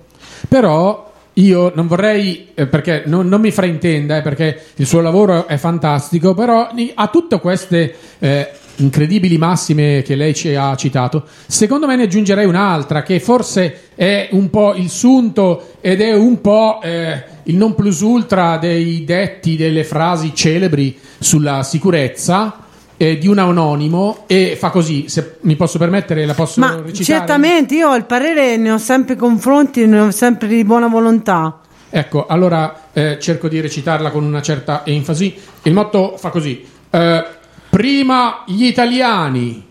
Però 0.47 1.11
io 1.33 1.71
non 1.73 1.87
vorrei, 1.87 2.49
eh, 2.53 2.67
perché 2.67 3.03
non, 3.05 3.27
non 3.27 3.41
mi 3.41 3.51
fraintenda, 3.51 4.17
eh, 4.17 4.21
perché 4.21 4.61
il 4.75 4.85
suo 4.85 5.01
lavoro 5.01 5.47
è 5.47 5.57
fantastico, 5.57 6.33
però 6.33 6.69
a 6.93 7.07
tutte 7.07 7.39
queste 7.39 7.95
eh, 8.19 8.49
incredibili 8.77 9.37
massime 9.37 10.01
che 10.01 10.15
lei 10.15 10.33
ci 10.33 10.53
ha 10.55 10.75
citato, 10.75 11.25
secondo 11.47 11.87
me 11.87 11.95
ne 11.95 12.03
aggiungerei 12.03 12.45
un'altra 12.45 13.03
che 13.03 13.19
forse 13.19 13.89
è 13.95 14.29
un 14.31 14.49
po' 14.49 14.73
il 14.75 14.89
sunto 14.89 15.73
ed 15.81 16.01
è 16.01 16.13
un 16.13 16.41
po' 16.41 16.79
eh, 16.81 17.23
il 17.43 17.55
non 17.55 17.75
plus 17.75 18.01
ultra 18.01 18.57
dei 18.57 19.03
detti, 19.05 19.55
delle 19.55 19.83
frasi 19.83 20.33
celebri 20.33 20.97
sulla 21.19 21.63
sicurezza. 21.63 22.67
Eh, 23.01 23.17
di 23.17 23.29
un 23.29 23.37
anonimo 23.37 24.25
e 24.27 24.57
fa 24.59 24.71
così 24.71 25.07
se 25.07 25.37
mi 25.41 25.55
posso 25.55 25.77
permettere 25.77 26.25
la 26.25 26.33
posso 26.33 26.59
Ma 26.59 26.75
recitare 26.75 27.03
certamente 27.03 27.75
io 27.75 27.95
il 27.95 28.03
parere, 28.03 28.57
ne 28.57 28.71
ho 28.71 28.77
sempre 28.77 29.15
confronti, 29.15 29.85
ne 29.87 29.99
ho 30.01 30.11
sempre 30.11 30.49
di 30.49 30.65
buona 30.65 30.87
volontà. 30.87 31.61
Ecco, 31.89 32.25
allora 32.27 32.89
eh, 32.91 33.17
cerco 33.17 33.47
di 33.47 33.61
recitarla 33.61 34.11
con 34.11 34.25
una 34.25 34.41
certa 34.41 34.81
enfasi. 34.85 35.33
Il 35.63 35.71
motto 35.71 36.17
fa 36.17 36.29
così: 36.29 36.61
eh, 36.89 37.25
prima 37.69 38.43
gli 38.45 38.65
italiani. 38.65 39.67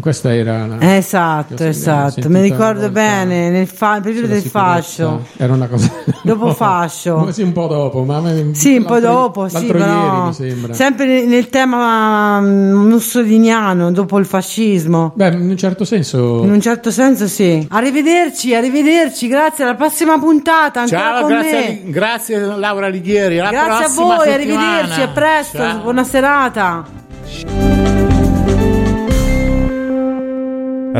Questa 0.00 0.32
era 0.32 0.64
la. 0.66 0.96
Esatto, 0.96 1.64
esatto. 1.64 2.28
Mi 2.28 2.40
ricordo 2.40 2.88
bene, 2.90 3.50
nel 3.50 3.66
fa- 3.66 3.98
periodo 4.00 4.26
sulla 4.26 4.38
del 4.40 4.48
fascio. 4.48 5.26
Era 5.36 5.52
una 5.54 5.66
cosa. 5.66 5.90
Dopo 6.22 6.52
fascio. 6.54 7.32
Sì, 7.32 7.42
un 7.42 7.52
po' 7.52 7.66
dopo, 7.66 8.04
ma 8.04 8.22
Sì, 8.52 8.76
un 8.76 8.84
po' 8.84 9.00
dopo, 9.00 9.48
sì, 9.48 9.66
però 9.66 10.30
ieri 10.32 10.74
sempre 10.74 11.06
nel- 11.06 11.26
nel 11.26 11.48
tema 11.48 12.40
mm, 12.40 12.86
mussoliniano, 12.88 13.90
dopo 13.90 14.18
il 14.18 14.24
fascismo. 14.26 15.12
Beh, 15.16 15.28
in 15.32 15.50
un 15.50 15.56
certo 15.56 15.84
senso. 15.84 16.42
In 16.44 16.52
un 16.52 16.60
certo 16.60 16.90
senso 16.92 17.26
sì. 17.26 17.66
Arrivederci, 17.68 18.54
arrivederci, 18.54 19.26
grazie, 19.26 19.64
alla 19.64 19.74
prossima 19.74 20.16
puntata 20.18 20.80
ancora 20.82 21.00
Ciao, 21.00 21.20
con 21.22 21.30
grazie, 21.30 21.58
me. 21.60 21.66
a- 21.88 21.90
grazie 21.90 22.38
Laura 22.38 22.88
Lighieri. 22.88 23.40
Alla 23.40 23.50
Grazie 23.50 23.84
a 23.84 23.88
voi, 23.88 24.28
settimana. 24.30 24.32
arrivederci, 24.68 25.00
a 25.00 25.08
presto, 25.08 25.58
Ciao. 25.58 25.78
buona 25.80 26.04
serata. 26.04 27.77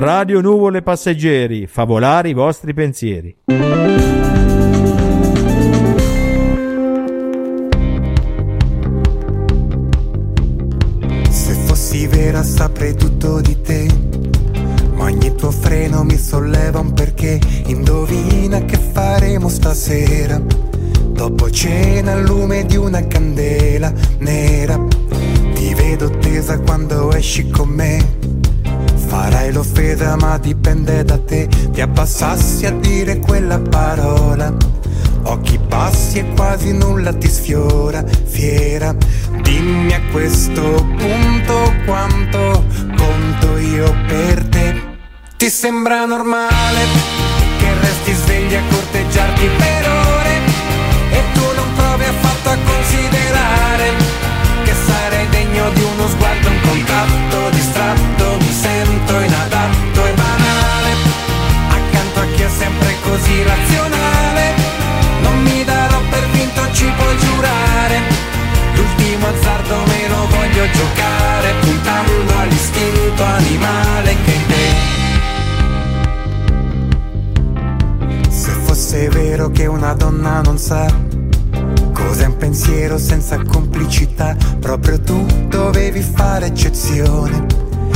Radio 0.00 0.40
Nuvole 0.40 0.80
Passeggeri, 0.80 1.66
fa 1.66 1.82
volare 1.82 2.28
i 2.28 2.32
vostri 2.32 2.72
pensieri. 2.72 3.36
Se 11.28 11.52
fossi 11.66 12.06
vera 12.06 12.44
saprei 12.44 12.94
tutto 12.94 13.40
di 13.40 13.60
te. 13.60 13.88
Ma 14.94 15.04
ogni 15.04 15.34
tuo 15.34 15.50
freno 15.50 16.04
mi 16.04 16.16
solleva 16.16 16.78
un 16.78 16.92
perché. 16.92 17.40
Indovina 17.66 18.60
che 18.60 18.76
faremo 18.76 19.48
stasera. 19.48 20.40
Dopo 21.08 21.50
cena 21.50 22.12
al 22.12 22.22
lume 22.22 22.64
di 22.66 22.76
una 22.76 23.04
candela 23.08 23.92
nera. 24.18 24.80
Ti 25.54 25.74
vedo 25.74 26.08
tesa 26.18 26.56
quando 26.60 27.10
esci 27.10 27.50
con 27.50 27.70
me. 27.70 28.17
Farai 29.48 29.52
l'offesa 29.52 30.16
ma 30.16 30.38
dipende 30.38 31.04
da 31.04 31.18
te. 31.18 31.48
Ti 31.72 31.80
abbassassi 31.80 32.66
a 32.66 32.70
dire 32.72 33.18
quella 33.18 33.58
parola. 33.58 34.54
Occhi 35.22 35.58
bassi 35.58 36.18
e 36.18 36.34
quasi 36.34 36.72
nulla 36.72 37.12
ti 37.12 37.28
sfiora 37.28 38.02
Fiera, 38.24 38.94
dimmi 39.42 39.92
a 39.92 40.00
questo 40.10 40.62
punto 40.96 41.74
quanto 41.84 42.64
conto 42.96 43.56
io 43.58 43.94
per 44.06 44.44
te. 44.48 44.74
Ti 45.36 45.50
sembra 45.50 46.04
normale 46.04 46.80
che 47.58 47.72
resti 47.80 48.12
svegli 48.12 48.54
a 48.54 48.62
corteggiarti 48.70 49.46
per 49.56 49.88
ore? 49.88 50.36
E 51.10 51.22
tu 51.32 51.44
non 51.54 51.72
provi 51.74 52.04
affatto 52.04 52.48
a 52.50 52.56
considerare 52.64 53.92
Che 54.64 54.72
sarei 54.86 55.28
degno 55.28 55.70
di 55.70 55.82
uno 55.82 56.08
sguardo, 56.08 56.48
un 56.48 56.60
contatto 56.60 57.50
distratto 57.50 58.37
vero 79.38 79.50
che 79.50 79.66
una 79.66 79.92
donna 79.94 80.40
non 80.40 80.58
sa 80.58 80.92
Cos'è 81.92 82.26
un 82.26 82.36
pensiero 82.36 82.98
senza 82.98 83.40
complicità? 83.40 84.36
Proprio 84.58 85.00
tu 85.00 85.24
dovevi 85.48 86.00
fare 86.00 86.46
eccezione. 86.46 87.46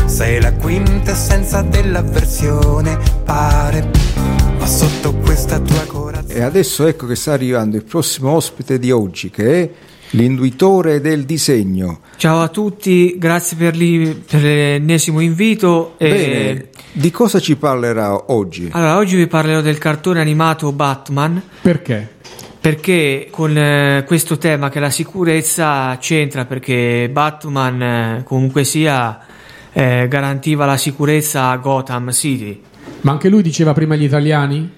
Sei 0.06 0.40
la 0.40 0.52
quintessenza 0.52 1.62
dell'avversione, 1.62 2.98
pare. 3.24 3.90
Ma 4.58 4.66
sotto 4.66 5.14
questa 5.14 5.58
tua 5.60 5.84
corazza. 5.86 6.32
E 6.32 6.42
adesso 6.42 6.86
ecco 6.86 7.06
che 7.06 7.14
sta 7.14 7.32
arrivando 7.32 7.76
il 7.76 7.84
prossimo 7.84 8.30
ospite 8.32 8.78
di 8.78 8.90
oggi, 8.90 9.30
che 9.30 9.62
è 9.62 9.70
l'induitore 10.10 11.00
del 11.00 11.24
disegno. 11.24 12.00
Ciao 12.16 12.40
a 12.40 12.48
tutti, 12.48 13.16
grazie 13.18 13.56
per 13.56 13.76
l'ennesimo 13.76 15.20
invito. 15.20 15.94
e- 15.96 16.08
Bene, 16.08 16.68
di 16.92 17.10
cosa 17.10 17.40
ci 17.40 17.56
parlerà 17.56 18.30
oggi? 18.32 18.68
Allora, 18.72 18.96
oggi 18.98 19.16
vi 19.16 19.26
parlerò 19.26 19.60
del 19.60 19.78
cartone 19.78 20.20
animato 20.20 20.70
Batman. 20.72 21.42
Perché? 21.62 22.20
Perché 22.60 23.28
con 23.30 23.56
eh, 23.56 24.04
questo 24.06 24.38
tema 24.38 24.68
che 24.68 24.78
la 24.78 24.90
sicurezza 24.90 25.96
c'entra, 25.98 26.44
perché 26.44 27.08
Batman 27.10 27.82
eh, 27.82 28.22
comunque 28.24 28.64
sia 28.64 29.18
eh, 29.72 30.06
garantiva 30.08 30.66
la 30.66 30.76
sicurezza 30.76 31.48
a 31.48 31.56
Gotham 31.56 32.12
City. 32.12 32.60
Ma 33.00 33.12
anche 33.12 33.28
lui 33.28 33.42
diceva 33.42 33.72
prima 33.72 33.96
gli 33.96 34.04
italiani? 34.04 34.70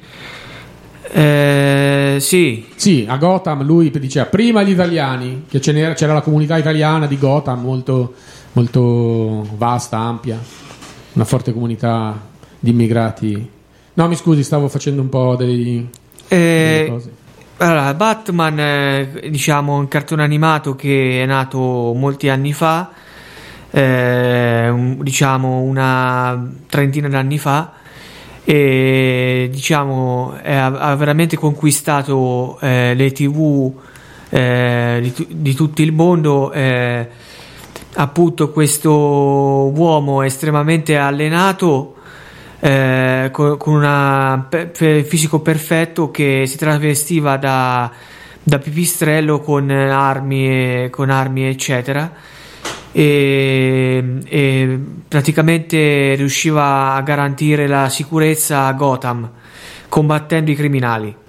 Eh, 1.11 2.17
sì. 2.21 2.67
Sì, 2.75 3.05
a 3.09 3.17
Gotham 3.17 3.65
lui 3.65 3.91
diceva 3.91 4.27
prima 4.27 4.63
gli 4.63 4.71
italiani, 4.71 5.45
che 5.49 5.61
ce 5.61 5.73
n'era- 5.73 5.95
c'era 5.95 6.15
la 6.15 6.23
comunità 6.23 6.57
italiana 6.57 7.07
di 7.07 7.19
Gotham 7.19 7.61
molto, 7.61 8.15
molto 8.53 9.47
vasta, 9.57 9.99
ampia, 9.99 10.39
una 11.15 11.25
forte 11.25 11.53
comunità 11.53 12.19
di 12.59 12.71
immigrati. 12.71 13.51
No, 13.95 14.09
mi 14.09 14.17
scusi, 14.17 14.43
stavo 14.43 14.69
facendo 14.69 15.01
un 15.01 15.09
po' 15.09 15.37
dei, 15.37 15.89
delle 16.29 16.85
Eh, 16.85 16.87
cose. 16.89 17.13
allora, 17.59 17.95
Batman, 17.95 18.59
eh, 18.59 19.29
diciamo, 19.31 19.77
un 19.77 19.89
cartone 19.89 20.23
animato 20.23 20.75
che 20.75 21.23
è 21.23 21.27
nato 21.27 21.59
molti 21.95 22.29
anni 22.29 22.53
fa, 22.53 22.91
eh, 23.71 24.69
un- 24.69 24.99
diciamo 25.01 25.61
una 25.61 26.51
trentina 26.69 27.09
d'anni 27.09 27.39
fa, 27.39 27.73
e 28.47 29.49
diciamo 29.51 30.35
è- 30.43 30.55
ha, 30.55 30.95
veramente 30.97 31.37
conquistato 31.37 32.59
eh, 32.61 32.93
le 32.95 33.11
tv 33.13 33.73
eh, 34.29 34.99
di, 35.01 35.27
di 35.31 35.55
tutto 35.55 35.81
il 35.83 35.93
mondo. 35.93 36.51
Appunto, 37.95 38.51
questo 38.51 38.93
uomo 38.93 40.23
estremamente 40.23 40.97
allenato 40.97 41.95
eh, 42.61 43.29
co- 43.33 43.57
con 43.57 43.75
un 43.75 44.47
fisico 45.05 45.41
perfetto 45.41 46.11
che 46.11 46.45
si 46.47 46.57
travestiva 46.57 47.37
da, 47.37 47.91
da 48.43 48.59
pipistrello 48.59 49.41
con 49.41 49.71
armi, 49.71 50.89
con 50.91 51.11
armi 51.11 51.47
eccetera 51.47 52.11
e, 52.91 54.21
e 54.25 54.79
praticamente 55.09 56.15
riusciva 56.15 56.95
a 56.95 57.03
garantire 57.03 57.67
la 57.67 57.89
sicurezza 57.89 58.67
a 58.67 58.73
Gotham 58.73 59.29
combattendo 59.89 60.51
i 60.51 60.55
criminali 60.55 61.23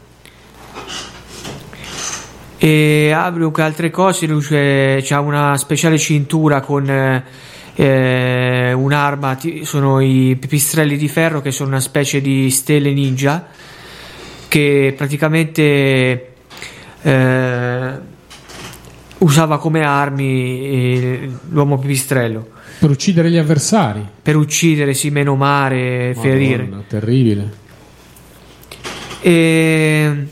e 2.58 3.12
anche 3.12 3.62
altre 3.62 3.90
cose 3.90 4.28
lui 4.28 4.42
c'è, 4.42 5.00
c'ha 5.02 5.20
una 5.20 5.58
speciale 5.58 5.98
cintura 5.98 6.62
con 6.62 7.24
eh, 7.78 8.74
un'arma 8.74 9.38
sono 9.64 10.00
i 10.00 10.38
pipistrelli 10.40 10.96
di 10.96 11.10
ferro 11.10 11.42
che 11.42 11.52
sono 11.52 11.70
una 11.70 11.82
specie 11.82 12.22
di 12.22 12.50
stelle 12.50 12.94
ninja 12.94 13.48
che 14.48 14.94
praticamente 14.96 16.34
eh, 17.02 17.90
usava 19.18 19.58
come 19.60 19.82
armi 19.82 20.62
eh, 20.62 21.30
l'uomo 21.50 21.78
pipistrello 21.78 22.48
Per 22.80 22.90
uccidere 22.90 23.30
gli 23.30 23.38
avversari. 23.38 24.06
per 24.22 24.38
uccidere, 24.38 24.94
sì, 24.94 25.10
menomare, 25.10 26.16
ferire. 26.18 26.64
Madonna, 26.64 26.84
terribile. 26.88 27.64
E 29.22 30.28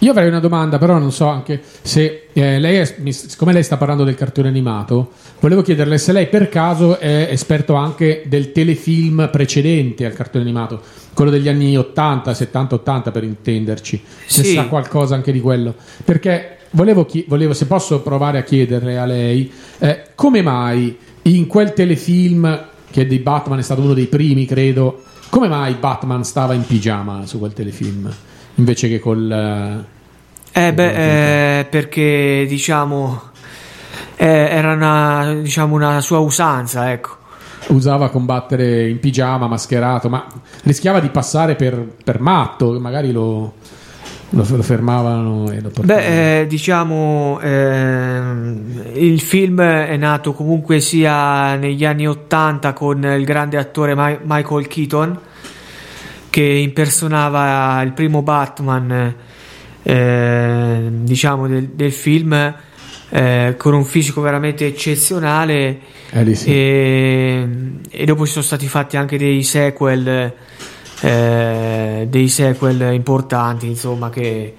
Io 0.00 0.10
avrei 0.10 0.28
una 0.28 0.40
domanda, 0.40 0.76
però 0.76 0.98
non 0.98 1.10
so 1.10 1.26
anche 1.26 1.60
se 1.82 2.28
eh, 2.32 2.58
lei, 2.58 2.76
è, 2.76 2.84
siccome 3.12 3.52
lei 3.54 3.62
sta 3.62 3.78
parlando 3.78 4.04
del 4.04 4.14
cartone 4.14 4.48
animato, 4.48 5.12
volevo 5.40 5.62
chiederle 5.62 5.96
se 5.96 6.12
lei 6.12 6.28
per 6.28 6.50
caso 6.50 6.98
è 6.98 7.28
esperto 7.30 7.74
anche 7.74 8.24
del 8.26 8.52
telefilm 8.52 9.30
precedente 9.32 10.04
al 10.04 10.12
cartone 10.12 10.44
animato, 10.44 10.82
quello 11.14 11.30
degli 11.30 11.48
anni 11.48 11.76
80, 11.78 12.34
70, 12.34 12.74
80 12.74 13.10
per 13.10 13.24
intenderci, 13.24 14.02
se 14.26 14.44
Sì. 14.44 14.52
sa 14.52 14.66
qualcosa 14.66 15.14
anche 15.14 15.32
di 15.32 15.40
quello. 15.40 15.74
Perché 16.04 16.58
volevo, 16.72 17.06
chi- 17.06 17.24
volevo 17.26 17.54
se 17.54 17.66
posso 17.66 18.00
provare 18.00 18.38
a 18.38 18.42
chiederle 18.42 18.98
a 18.98 19.06
lei, 19.06 19.50
eh, 19.78 20.08
come 20.14 20.42
mai 20.42 20.94
in 21.22 21.46
quel 21.46 21.72
telefilm 21.72 22.68
che 22.90 23.06
di 23.06 23.18
Batman 23.18 23.60
è 23.60 23.62
stato 23.62 23.80
uno 23.80 23.94
dei 23.94 24.06
primi, 24.06 24.44
credo, 24.44 25.02
come 25.30 25.48
mai 25.48 25.74
Batman 25.80 26.22
stava 26.22 26.52
in 26.52 26.66
pigiama 26.66 27.24
su 27.24 27.38
quel 27.38 27.54
telefilm? 27.54 28.14
Invece 28.56 28.88
che 28.88 28.98
col 28.98 29.30
eh, 30.52 30.66
Eh 30.66 30.72
beh, 30.72 31.60
eh, 31.60 31.64
perché 31.64 32.44
diciamo 32.48 33.22
eh, 34.16 34.26
era 34.26 34.72
una, 34.72 35.34
diciamo, 35.34 35.74
una 35.74 36.00
sua 36.00 36.18
usanza, 36.18 36.90
ecco. 36.90 37.16
usava 37.68 38.08
combattere 38.08 38.88
in 38.88 38.98
pigiama 39.00 39.46
mascherato 39.46 40.08
ma 40.08 40.26
rischiava 40.62 41.00
di 41.00 41.08
passare 41.08 41.54
per, 41.54 41.84
per 42.02 42.20
matto 42.20 42.78
magari 42.80 43.12
lo, 43.12 43.54
lo, 44.30 44.46
lo 44.48 44.62
fermavano 44.62 45.50
e 45.50 45.60
lo 45.60 45.70
portavano 45.70 46.06
Beh, 46.06 46.40
eh, 46.40 46.46
diciamo, 46.46 47.38
ehm, 47.40 48.82
il 48.94 49.20
film 49.20 49.60
è 49.60 49.96
nato 49.96 50.32
comunque 50.32 50.80
sia 50.80 51.56
negli 51.56 51.84
anni 51.84 52.06
80 52.06 52.72
con 52.72 53.04
il 53.04 53.24
grande 53.24 53.58
attore 53.58 53.94
Mi- 53.94 54.18
Michael 54.22 54.66
Keaton 54.66 55.18
che 56.36 56.42
impersonava 56.42 57.80
il 57.80 57.92
primo 57.92 58.20
Batman, 58.20 59.14
eh, 59.82 60.88
diciamo, 60.90 61.48
del, 61.48 61.68
del 61.68 61.92
film 61.92 62.54
eh, 63.08 63.54
con 63.56 63.72
un 63.72 63.84
fisico 63.86 64.20
veramente 64.20 64.66
eccezionale. 64.66 65.78
Eh, 66.10 66.34
sì. 66.34 66.50
e, 66.50 67.48
e 67.88 68.04
dopo 68.04 68.26
ci 68.26 68.32
sono 68.32 68.44
stati 68.44 68.68
fatti 68.68 68.98
anche 68.98 69.16
dei 69.16 69.42
sequel 69.42 70.32
eh, 71.00 72.06
dei 72.08 72.28
sequel 72.28 72.92
importanti 72.92 73.66
insomma 73.66 74.08
che 74.08 74.54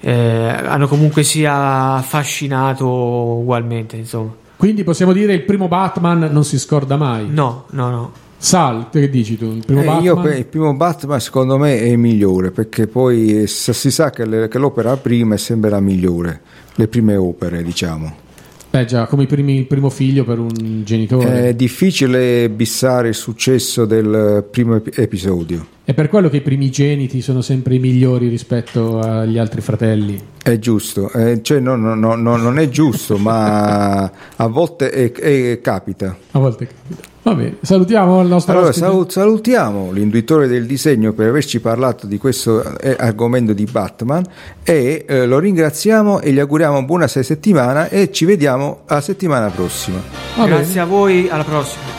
eh, 0.00 0.10
hanno 0.10 0.86
comunque 0.86 1.24
sia 1.24 1.94
affascinato 1.94 2.86
ugualmente 2.86 3.96
insomma. 3.96 4.32
Quindi 4.56 4.84
possiamo 4.84 5.12
dire 5.12 5.32
il 5.32 5.42
primo 5.42 5.66
Batman 5.66 6.28
non 6.30 6.44
si 6.44 6.56
scorda 6.56 6.96
mai? 6.96 7.26
No 7.28 7.64
no 7.70 7.90
no 7.90 8.12
Sal 8.40 8.88
te 8.90 9.00
che 9.00 9.10
dici 9.10 9.36
tu 9.36 9.46
il 9.46 9.64
primo 9.66 9.80
Eh, 9.80 9.84
Batman 9.84 10.04
io 10.04 10.36
il 10.38 10.46
primo 10.46 10.74
Batman 10.74 11.20
secondo 11.20 11.58
me 11.58 11.76
è 11.78 11.84
il 11.86 11.98
migliore 11.98 12.52
perché 12.52 12.86
poi 12.86 13.42
eh, 13.42 13.46
si 13.48 13.90
sa 13.90 14.10
che, 14.10 14.24
le- 14.24 14.46
che 14.48 14.58
l'opera 14.58 14.96
prima 14.96 15.34
è 15.34 15.38
sempre 15.38 15.70
la 15.70 15.80
migliore, 15.80 16.40
le 16.76 16.86
prime 16.86 17.16
opere 17.16 17.62
diciamo. 17.64 18.26
Beh, 18.70 18.84
già 18.84 19.06
come 19.06 19.24
primi- 19.26 19.56
il 19.56 19.66
primo 19.66 19.88
figlio 19.88 20.24
per 20.24 20.38
un 20.38 20.82
genitore 20.84 21.48
È 21.48 21.54
difficile 21.54 22.50
bissare 22.50 23.08
il 23.08 23.14
successo 23.14 23.86
del 23.86 24.44
primo 24.50 24.76
ep- 24.76 24.96
episodio. 24.98 25.66
è 25.84 25.94
per 25.94 26.10
quello 26.10 26.28
che 26.28 26.36
i 26.36 26.40
primigeniti 26.42 27.22
sono 27.22 27.40
sempre 27.40 27.76
i 27.76 27.78
migliori 27.78 28.28
rispetto 28.28 28.98
agli 29.00 29.38
altri 29.38 29.62
fratelli 29.62 30.20
È 30.42 30.58
giusto, 30.58 31.10
eh, 31.12 31.40
cioè 31.42 31.60
no, 31.60 31.76
no, 31.76 31.94
no, 31.94 32.14
no, 32.14 32.36
non 32.36 32.58
è 32.58 32.68
giusto, 32.68 33.16
ma 33.16 34.12
a 34.36 34.46
volte 34.48 34.90
è- 34.90 35.12
è- 35.12 35.60
capita. 35.62 36.14
a 36.32 36.38
volte 36.38 36.66
capita 36.66 37.07
Va 37.22 37.34
bene, 37.34 37.56
salutiamo 37.60 38.22
il 38.22 38.28
nostro 38.28 38.52
Allora, 38.52 38.68
ospite. 38.68 38.86
salu- 38.86 39.10
salutiamo 39.10 39.90
l'induitore 39.92 40.46
del 40.46 40.66
disegno 40.66 41.12
per 41.12 41.28
averci 41.28 41.60
parlato 41.60 42.06
di 42.06 42.16
questo 42.16 42.78
eh, 42.78 42.96
argomento 42.98 43.52
di 43.52 43.64
Batman 43.64 44.24
e 44.62 45.04
eh, 45.06 45.26
lo 45.26 45.38
ringraziamo 45.38 46.20
e 46.20 46.32
gli 46.32 46.38
auguriamo 46.38 46.82
buona 46.84 47.06
sei 47.06 47.24
settimana 47.24 47.88
e 47.88 48.10
ci 48.12 48.24
vediamo 48.24 48.80
la 48.86 49.00
settimana 49.00 49.48
prossima. 49.50 50.00
Va 50.36 50.44
bene. 50.44 50.56
Grazie 50.56 50.80
a 50.80 50.84
voi, 50.84 51.28
alla 51.28 51.44
prossima. 51.44 51.97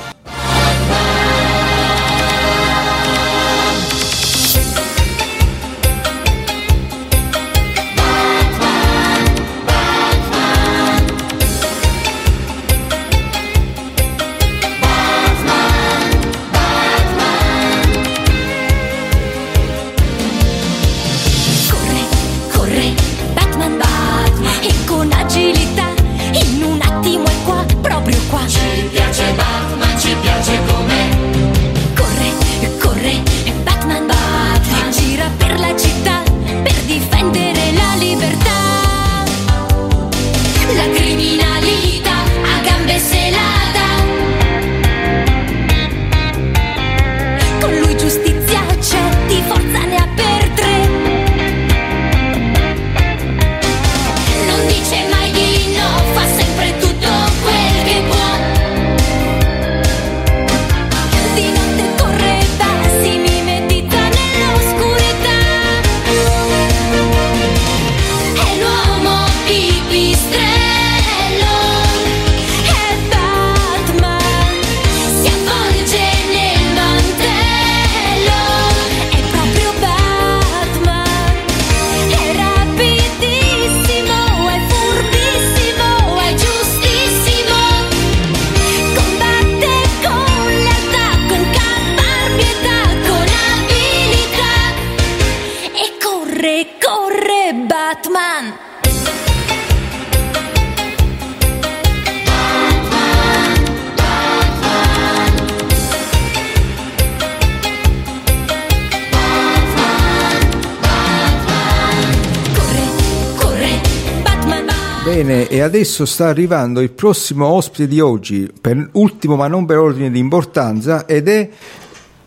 Bene, 115.29 115.47
e 115.47 115.61
adesso 115.61 116.05
sta 116.05 116.27
arrivando 116.27 116.81
il 116.81 116.89
prossimo 116.89 117.45
ospite 117.45 117.87
di 117.87 117.99
oggi, 117.99 118.51
per 118.59 118.89
ultimo 118.93 119.35
ma 119.35 119.47
non 119.47 119.67
per 119.67 119.77
ordine 119.77 120.09
di 120.09 120.17
importanza, 120.17 121.05
ed 121.05 121.27
è 121.27 121.47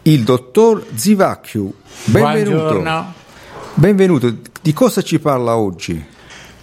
il 0.03 0.23
dottor 0.23 0.87
Zivacchiu. 0.95 1.75
Benvenuto. 2.05 2.57
Buongiorno. 2.59 3.12
Benvenuto. 3.75 4.37
Di 4.62 4.73
cosa 4.73 5.03
ci 5.03 5.19
parla 5.19 5.57
oggi? 5.57 6.01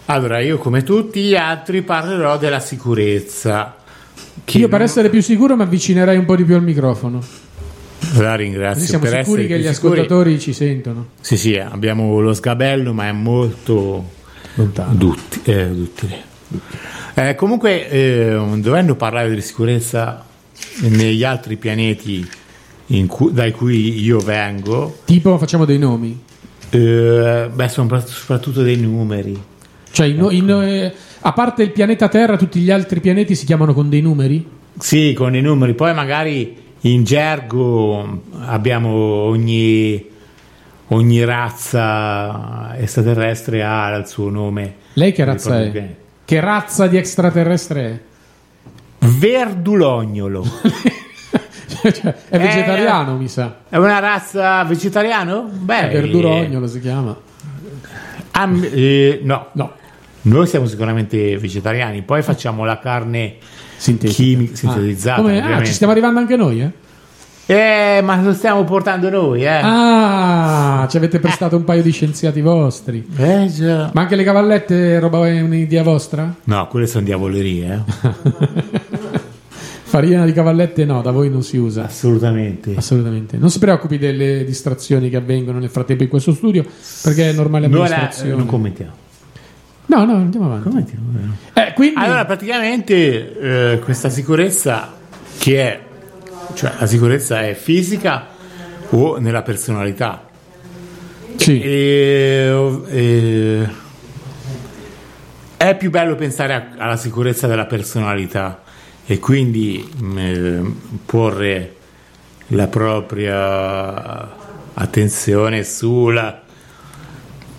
Allora, 0.06 0.40
io 0.40 0.56
come 0.56 0.82
tutti 0.82 1.20
gli 1.20 1.34
altri 1.34 1.82
parlerò 1.82 2.38
della 2.38 2.60
sicurezza. 2.60 3.76
Che 4.42 4.56
Io 4.56 4.68
per 4.68 4.78
non- 4.78 4.88
essere 4.88 5.10
più 5.10 5.20
sicuro 5.20 5.56
mi 5.56 5.62
avvicinerei 5.62 6.16
un 6.16 6.24
po' 6.24 6.36
di 6.36 6.44
più 6.44 6.54
al 6.54 6.62
microfono. 6.62 7.22
La 8.16 8.34
ringrazio. 8.34 8.76
Così 8.76 8.86
siamo 8.86 9.04
per 9.04 9.24
sicuri 9.24 9.46
che 9.46 9.58
gli 9.58 9.66
sicuri. 9.74 9.98
ascoltatori 10.00 10.40
ci 10.40 10.54
sentono. 10.54 11.08
Sì, 11.20 11.36
sì, 11.36 11.58
abbiamo 11.58 12.18
lo 12.20 12.32
sgabello, 12.32 12.94
ma 12.94 13.08
è 13.08 13.12
molto 13.12 14.16
Lontano. 14.54 14.94
dutti- 14.94 15.40
eh, 15.44 15.66
duttile. 15.68 16.28
Eh, 17.14 17.34
comunque, 17.34 17.88
eh, 17.88 18.38
dovendo 18.56 18.94
parlare 18.96 19.34
di 19.34 19.40
sicurezza 19.40 20.24
negli 20.82 21.24
altri 21.24 21.56
pianeti 21.56 22.26
in 22.86 23.06
cui- 23.06 23.32
dai 23.32 23.52
cui 23.52 24.00
io 24.02 24.18
vengo, 24.18 24.98
Tipo, 25.04 25.38
facciamo 25.38 25.64
dei 25.64 25.78
nomi. 25.78 26.18
eh, 26.70 27.48
beh, 27.52 27.68
sono 27.68 28.00
soprattutto 28.06 28.62
dei 28.62 28.76
numeri. 28.76 29.40
Cioè, 29.92 30.06
i 30.06 30.14
no- 30.14 30.30
i 30.30 30.40
no- 30.40 30.62
eh, 30.62 30.92
a 31.20 31.32
parte 31.32 31.62
il 31.64 31.70
pianeta 31.72 32.08
Terra, 32.08 32.36
tutti 32.36 32.60
gli 32.60 32.70
altri 32.70 33.00
pianeti 33.00 33.34
si 33.34 33.44
chiamano 33.44 33.74
con 33.74 33.88
dei 33.88 34.00
numeri? 34.00 34.46
Sì, 34.78 35.12
con 35.12 35.34
i 35.34 35.40
numeri. 35.40 35.74
Poi 35.74 35.92
magari 35.94 36.56
in 36.82 37.04
gergo 37.04 38.22
abbiamo 38.46 38.88
ogni, 38.92 40.02
ogni 40.88 41.24
razza 41.24 42.74
extraterrestre 42.78 43.62
ha 43.62 43.94
il 43.96 44.06
suo 44.06 44.30
nome. 44.30 44.74
Lei 44.94 45.12
che 45.12 45.24
razza 45.24 45.60
è? 45.62 45.70
pianeti. 45.70 45.94
Che 46.30 46.38
razza 46.38 46.86
di 46.86 46.96
extraterrestre 46.96 47.90
è? 47.90 47.98
Verdulognolo. 49.04 50.46
Cioè, 51.82 52.14
è 52.28 52.38
vegetariano, 52.38 53.16
mi 53.16 53.26
sa. 53.26 53.62
È 53.68 53.76
una 53.78 53.98
razza 53.98 54.62
vegetariano? 54.62 55.48
Beh, 55.50 55.88
È 55.88 55.92
verdurognolo 55.92 56.68
si 56.68 56.78
chiama. 56.78 57.18
am- 58.32 58.64
eh, 58.72 59.18
no. 59.24 59.48
No. 59.54 59.72
Noi 60.22 60.46
siamo 60.46 60.66
sicuramente 60.66 61.36
vegetariani, 61.36 62.02
poi 62.02 62.22
facciamo 62.22 62.64
la 62.64 62.78
carne 62.78 63.38
chimica 63.78 64.54
sintetizzata. 64.54 65.18
Ah, 65.20 65.22
come- 65.22 65.54
ah, 65.54 65.64
ci 65.64 65.72
stiamo 65.72 65.90
arrivando 65.90 66.20
anche 66.20 66.36
noi, 66.36 66.60
eh? 66.60 66.70
Eh, 67.46 68.00
ma 68.02 68.20
lo 68.20 68.32
stiamo 68.32 68.64
portando 68.64 69.10
noi, 69.10 69.42
eh. 69.42 69.60
Ah, 69.62 70.86
ci 70.88 70.96
avete 70.96 71.18
prestato 71.18 71.56
un 71.56 71.64
paio 71.64 71.82
di 71.82 71.90
scienziati 71.90 72.40
vostri. 72.40 73.04
Eh, 73.16 73.50
già. 73.52 73.90
Ma 73.92 74.02
anche 74.02 74.16
le 74.16 74.24
cavallette, 74.24 74.98
roba 75.00 75.26
è 75.26 75.40
un'idea 75.40 75.82
vostra? 75.82 76.32
No, 76.44 76.68
quelle 76.68 76.86
sono 76.86 77.04
diavolerie, 77.04 77.84
eh. 78.02 78.88
Farina 79.90 80.24
di 80.24 80.32
cavallette 80.32 80.84
no, 80.84 81.02
da 81.02 81.10
voi 81.10 81.28
non 81.30 81.42
si 81.42 81.56
usa. 81.56 81.86
Assolutamente. 81.86 82.74
Assolutamente. 82.76 83.36
Non 83.36 83.50
si 83.50 83.58
preoccupi 83.58 83.98
delle 83.98 84.44
distrazioni 84.44 85.10
che 85.10 85.16
avvengono 85.16 85.58
nel 85.58 85.68
frattempo 85.68 86.04
in 86.04 86.08
questo 86.08 86.32
studio, 86.32 86.64
perché 87.02 87.30
è 87.30 87.32
normale 87.32 87.66
amministrazione. 87.66 88.36
non 88.36 88.46
commentiamo. 88.46 88.92
No, 89.86 90.04
no, 90.04 90.14
andiamo 90.14 90.54
avanti. 90.54 90.96
Eh, 91.54 91.72
quindi... 91.74 91.98
Allora, 91.98 92.24
praticamente 92.24 93.72
eh, 93.72 93.78
questa 93.80 94.08
sicurezza 94.08 94.92
che 95.36 95.60
è, 95.60 95.80
cioè 96.54 96.72
la 96.78 96.86
sicurezza 96.86 97.46
è 97.46 97.54
fisica 97.54 98.28
o 98.90 99.18
nella 99.18 99.42
personalità. 99.42 100.28
Sì. 101.36 101.60
E, 101.60 102.80
e- 102.88 103.68
è 105.56 105.76
più 105.76 105.90
bello 105.90 106.14
pensare 106.14 106.54
a- 106.54 106.68
alla 106.78 106.96
sicurezza 106.96 107.46
della 107.46 107.66
personalità 107.66 108.62
e 109.06 109.18
quindi 109.18 109.86
mh, 109.98 110.18
eh, 110.18 110.62
porre 111.04 111.74
la 112.48 112.66
propria 112.66 114.36
attenzione 114.74 115.62
sulla, 115.64 116.42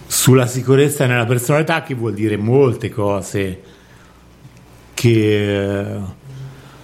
sulla 0.07 0.47
sicurezza 0.47 1.05
nella 1.05 1.25
personalità 1.25 1.83
che 1.83 1.93
vuol 1.93 2.13
dire 2.13 2.37
molte 2.37 2.89
cose 2.89 3.61
che, 4.93 5.97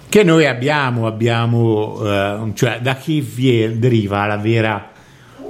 che 0.08 0.22
noi 0.22 0.46
abbiamo, 0.46 1.06
abbiamo 1.06 2.00
eh, 2.02 2.52
cioè 2.54 2.80
da 2.80 2.96
chi 2.96 3.22
deriva 3.76 4.26
la 4.26 4.38
vera 4.38 4.90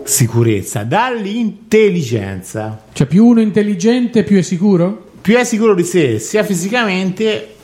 sicurezza? 0.02 0.82
Dall'intelligenza. 0.82 2.82
Cioè, 2.92 3.06
più 3.06 3.26
uno 3.26 3.40
intelligente, 3.40 4.24
più 4.24 4.38
è 4.38 4.42
sicuro? 4.42 5.10
Più 5.20 5.36
è 5.36 5.44
sicuro 5.44 5.74
di 5.74 5.84
sé, 5.84 6.18
sia 6.18 6.42
fisicamente 6.42 7.54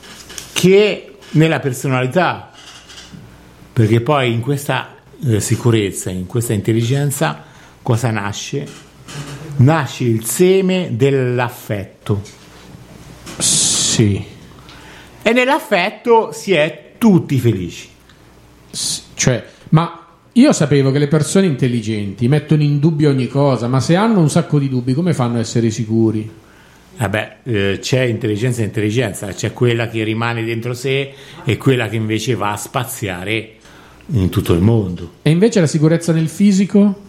che 0.53 1.17
nella 1.31 1.59
personalità. 1.59 2.51
Perché 3.73 3.99
poi 3.99 4.31
in 4.31 4.39
questa 4.39 4.95
eh, 5.25 5.41
sicurezza, 5.41 6.09
in 6.09 6.27
questa 6.27 6.53
intelligenza, 6.53 7.43
cosa 7.81 8.09
nasce? 8.09 8.65
Nasce 9.57 10.05
il 10.05 10.23
seme 10.23 10.91
dell'affetto. 10.91 12.21
Sì. 13.37 14.23
E 15.21 15.33
nell'affetto 15.33 16.31
si 16.31 16.53
è 16.53 16.84
tutti 17.05 17.37
felici. 17.37 17.87
Cioè, 19.13 19.45
ma 19.69 20.07
io 20.31 20.51
sapevo 20.53 20.89
che 20.89 20.97
le 20.97 21.07
persone 21.07 21.45
intelligenti 21.45 22.27
mettono 22.27 22.63
in 22.63 22.79
dubbio 22.79 23.11
ogni 23.11 23.27
cosa, 23.27 23.67
ma 23.67 23.79
se 23.79 23.95
hanno 23.95 24.21
un 24.21 24.29
sacco 24.31 24.57
di 24.57 24.67
dubbi, 24.67 24.95
come 24.95 25.13
fanno 25.13 25.37
a 25.37 25.41
essere 25.41 25.69
sicuri? 25.69 26.27
Vabbè, 26.97 27.37
eh, 27.43 27.77
c'è 27.79 28.01
intelligenza 28.01 28.63
e 28.63 28.65
intelligenza, 28.65 29.27
c'è 29.27 29.53
quella 29.53 29.87
che 29.87 30.03
rimane 30.03 30.43
dentro 30.43 30.73
sé 30.73 31.13
e 31.43 31.57
quella 31.57 31.87
che 31.89 31.95
invece 31.95 32.33
va 32.33 32.53
a 32.53 32.57
spaziare 32.57 33.51
in 34.07 34.29
tutto 34.29 34.53
il 34.53 34.61
mondo. 34.61 35.11
E 35.21 35.29
invece 35.29 35.59
la 35.59 35.67
sicurezza 35.67 36.11
nel 36.11 36.27
fisico? 36.27 37.01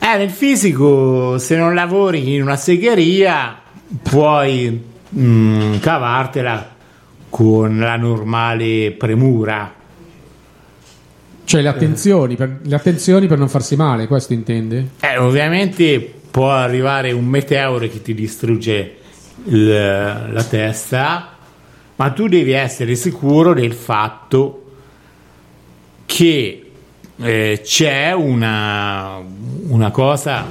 Eh, 0.00 0.16
nel 0.16 0.30
fisico, 0.30 1.38
se 1.38 1.56
non 1.56 1.72
lavori 1.74 2.34
in 2.34 2.42
una 2.42 2.56
segheria, 2.56 3.60
puoi 4.02 4.82
mm, 5.16 5.76
cavartela 5.78 6.78
con 7.30 7.78
la 7.78 7.96
normale 7.96 8.90
premura. 8.92 9.74
Cioè 11.44 11.62
le 11.62 11.68
attenzioni, 11.68 12.36
per, 12.36 12.58
le 12.62 12.74
attenzioni 12.74 13.26
per 13.26 13.38
non 13.38 13.48
farsi 13.48 13.74
male, 13.74 14.06
questo 14.06 14.32
intende? 14.34 14.90
Eh, 15.00 15.16
ovviamente 15.16 15.98
può 16.30 16.50
arrivare 16.52 17.10
un 17.12 17.24
meteoro 17.24 17.88
che 17.88 18.02
ti 18.02 18.14
distrugge 18.14 18.96
il- 19.46 20.28
la 20.32 20.44
testa, 20.48 21.36
ma 21.96 22.10
tu 22.10 22.28
devi 22.28 22.52
essere 22.52 22.94
sicuro 22.94 23.52
del 23.52 23.72
fatto 23.72 24.56
che 26.06 26.70
eh, 27.22 27.60
c'è 27.62 28.12
una, 28.12 29.18
una 29.68 29.90
cosa 29.90 30.46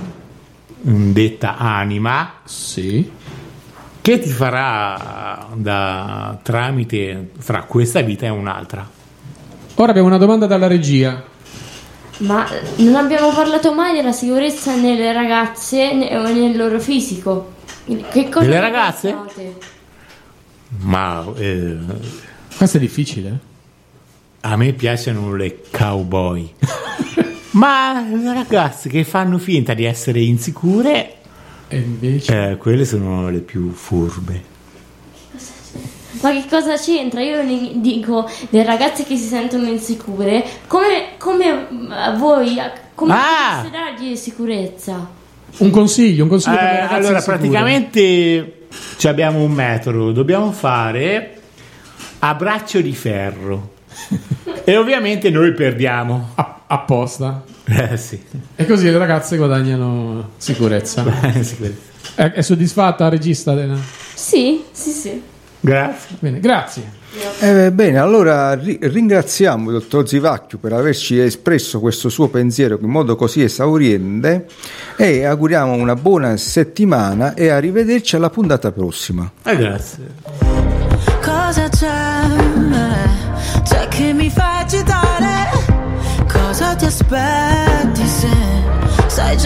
mm, 0.88 1.12
detta 1.12 1.58
anima 1.58 2.42
che 4.10 4.18
ti 4.18 4.30
farà 4.30 5.50
da 5.54 6.40
tramite 6.42 7.30
fra 7.38 7.62
questa 7.66 8.02
vita 8.02 8.26
e 8.26 8.30
un'altra. 8.30 8.90
Ora 9.76 9.92
abbiamo 9.92 10.08
una 10.08 10.18
domanda 10.18 10.48
dalla 10.48 10.66
regia. 10.66 11.24
Ma 12.18 12.48
non 12.78 12.96
abbiamo 12.96 13.32
parlato 13.32 13.72
mai 13.72 13.94
della 13.94 14.12
sicurezza 14.12 14.76
nelle 14.76 15.14
ragazze 15.14 15.90
o 16.18 16.24
nel 16.24 16.58
loro 16.58 16.80
fisico. 16.80 17.54
Che 17.86 18.30
cosa 18.30 18.40
Nelle 18.48 18.56
ne 18.56 18.60
ragazze? 18.62 19.12
pensate? 19.12 19.58
Ma 20.80 21.26
eh, 21.38 21.78
Questo 22.58 22.78
è 22.78 22.80
difficile. 22.80 23.40
a 24.42 24.56
me 24.58 24.74
piacciono 24.74 25.36
le 25.36 25.62
cowboy. 25.70 26.52
Ma 27.52 28.02
le 28.02 28.34
ragazze 28.34 28.90
che 28.90 29.04
fanno 29.04 29.38
finta 29.38 29.76
di 29.76 29.84
essere 29.84 30.20
insicure, 30.22 31.18
e 31.70 31.78
invece 31.78 32.52
eh, 32.52 32.58
quelle 32.58 32.84
sono 32.86 33.30
le 33.30 33.40
più 33.40 33.72
furbe. 33.72 34.58
Ma 36.22 36.32
che 36.32 36.44
cosa 36.50 36.76
c'entra? 36.76 37.22
Io 37.22 37.44
dico 37.80 38.30
le 38.50 38.64
ragazze 38.66 39.04
che 39.06 39.16
si 39.16 39.28
sentono 39.28 39.68
insicure, 39.68 40.44
come, 40.68 41.12
come 41.18 41.68
a 41.92 42.12
voi, 42.18 42.60
a- 42.60 42.74
come 42.96 43.14
Ah! 43.14 43.62
potreste 43.64 43.78
dargli 43.78 44.16
sicurezza? 44.16 45.08
Un 45.60 45.70
consiglio, 45.70 46.24
un 46.24 46.30
consiglio 46.30 46.56
per 46.58 46.64
le 46.66 46.70
Eh, 46.72 46.76
ragazze 46.82 46.96
allora, 46.96 47.14
insicure. 47.16 47.38
praticamente 47.38 48.68
ci 48.98 49.08
abbiamo 49.08 49.42
un 49.44 49.52
metodo, 49.52 50.12
dobbiamo 50.12 50.52
fare 50.52 51.40
a 52.20 52.34
braccio 52.34 52.82
di 52.82 52.94
ferro. 52.94 53.74
e 54.66 54.76
ovviamente 54.78 55.30
noi 55.30 55.54
perdiamo. 55.54 56.30
Apposta. 56.68 57.44
Eh 57.70 57.98
sì. 57.98 58.20
E 58.56 58.66
così 58.66 58.90
le 58.90 58.98
ragazze 58.98 59.38
guadagnano 59.38 60.32
sicurezza. 60.38 61.04
Sicurezza. 61.42 61.88
È, 62.16 62.32
è 62.32 62.42
soddisfatta 62.42 63.04
la 63.04 63.10
regista? 63.12 63.52
Elena? 63.52 63.78
Sì, 64.16 64.64
sì, 64.72 64.90
sì. 64.90 65.22
Grazie. 65.60 66.16
Bene, 66.20 66.40
grazie. 66.40 66.98
Eh, 67.40 67.72
bene, 67.72 67.98
allora 67.98 68.54
ri- 68.54 68.78
ringraziamo 68.80 69.72
il 69.72 69.80
dottor 69.80 70.08
Zivacchio 70.08 70.58
per 70.60 70.74
averci 70.74 71.20
espresso 71.20 71.80
questo 71.80 72.08
suo 72.08 72.28
pensiero 72.28 72.78
in 72.80 72.90
modo 72.90 73.16
così 73.16 73.42
esauriente 73.42 74.46
e 74.96 75.26
auguriamo 75.26 75.74
una 75.74 75.96
buona 75.96 76.38
settimana 76.38 77.34
e 77.34 77.50
arrivederci 77.50 78.16
alla 78.16 78.30
puntata 78.30 78.72
prossima. 78.72 79.30
Eh, 79.44 79.56
grazie. 79.58 80.06
Cosa 81.22 81.68
c'è? 81.68 82.22
C'è 83.64 83.88
che 83.88 84.14
mi 84.14 84.30
fa 84.30 84.60
agitare? 84.60 85.39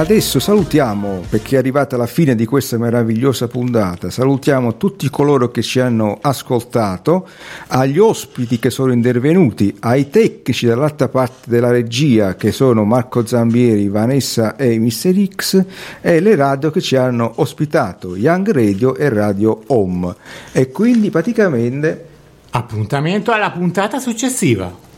adesso 0.00 0.40
salutiamo, 0.40 1.24
perché 1.28 1.56
è 1.56 1.58
arrivata 1.58 1.98
la 1.98 2.06
fine 2.06 2.34
di 2.34 2.46
questa 2.46 2.78
meravigliosa 2.78 3.48
puntata, 3.48 4.08
salutiamo 4.08 4.78
tutti 4.78 5.10
coloro 5.10 5.50
che 5.50 5.60
ci 5.60 5.78
hanno 5.78 6.16
ascoltato, 6.22 7.28
agli 7.66 7.98
ospiti 7.98 8.58
che 8.58 8.70
sono 8.70 8.92
intervenuti, 8.92 9.76
ai 9.80 10.08
tecnici 10.08 10.64
dall'altra 10.64 11.08
parte 11.08 11.50
della 11.50 11.70
regia 11.70 12.34
che 12.34 12.50
sono 12.50 12.84
Marco 12.84 13.26
Zambieri, 13.26 13.88
Vanessa 13.88 14.56
e 14.56 14.78
Mr. 14.78 15.28
X 15.34 15.64
e 16.00 16.20
le 16.20 16.34
radio 16.34 16.70
che 16.70 16.80
ci 16.80 16.96
hanno 16.96 17.32
ospitato, 17.36 18.16
Young 18.16 18.50
Radio 18.52 18.96
e 18.96 19.08
Radio 19.10 19.62
Home. 19.66 20.14
E 20.52 20.70
quindi 20.70 21.10
praticamente... 21.10 22.06
Appuntamento 22.52 23.32
alla 23.32 23.50
puntata 23.50 24.00
successiva. 24.00 24.88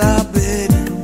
Tenuta 0.00 0.24
bene 0.30 0.98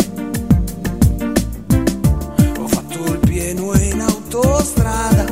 Ho 2.59 2.67
fatto 2.69 3.05
il 3.13 3.19
pieno 3.19 3.75
in 3.75 4.01
autostrada. 4.01 5.25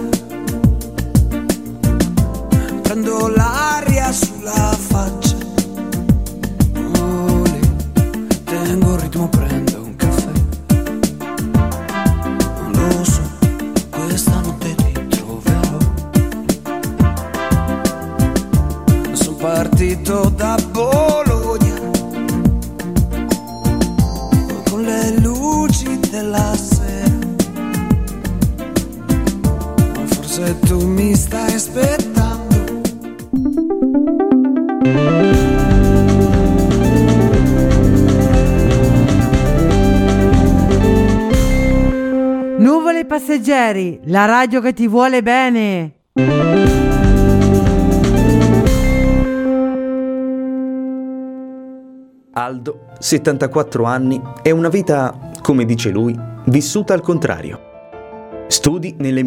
Prendo 2.82 3.28
l'aria 3.28 4.12
sulla 4.12 4.76
faccia 4.78 4.93
passeggeri, 43.74 44.00
la 44.04 44.24
radio 44.24 44.60
che 44.60 44.72
ti 44.72 44.86
vuole 44.86 45.22
bene. 45.22 45.92
Aldo, 52.36 52.86
74 52.98 53.84
anni, 53.84 54.20
e 54.42 54.50
una 54.50 54.68
vita 54.68 55.30
come 55.40 55.64
dice 55.64 55.90
lui, 55.90 56.18
vissuta 56.46 56.94
al 56.94 57.00
contrario. 57.00 57.72
Studi 58.48 58.94
nelle 58.98 59.22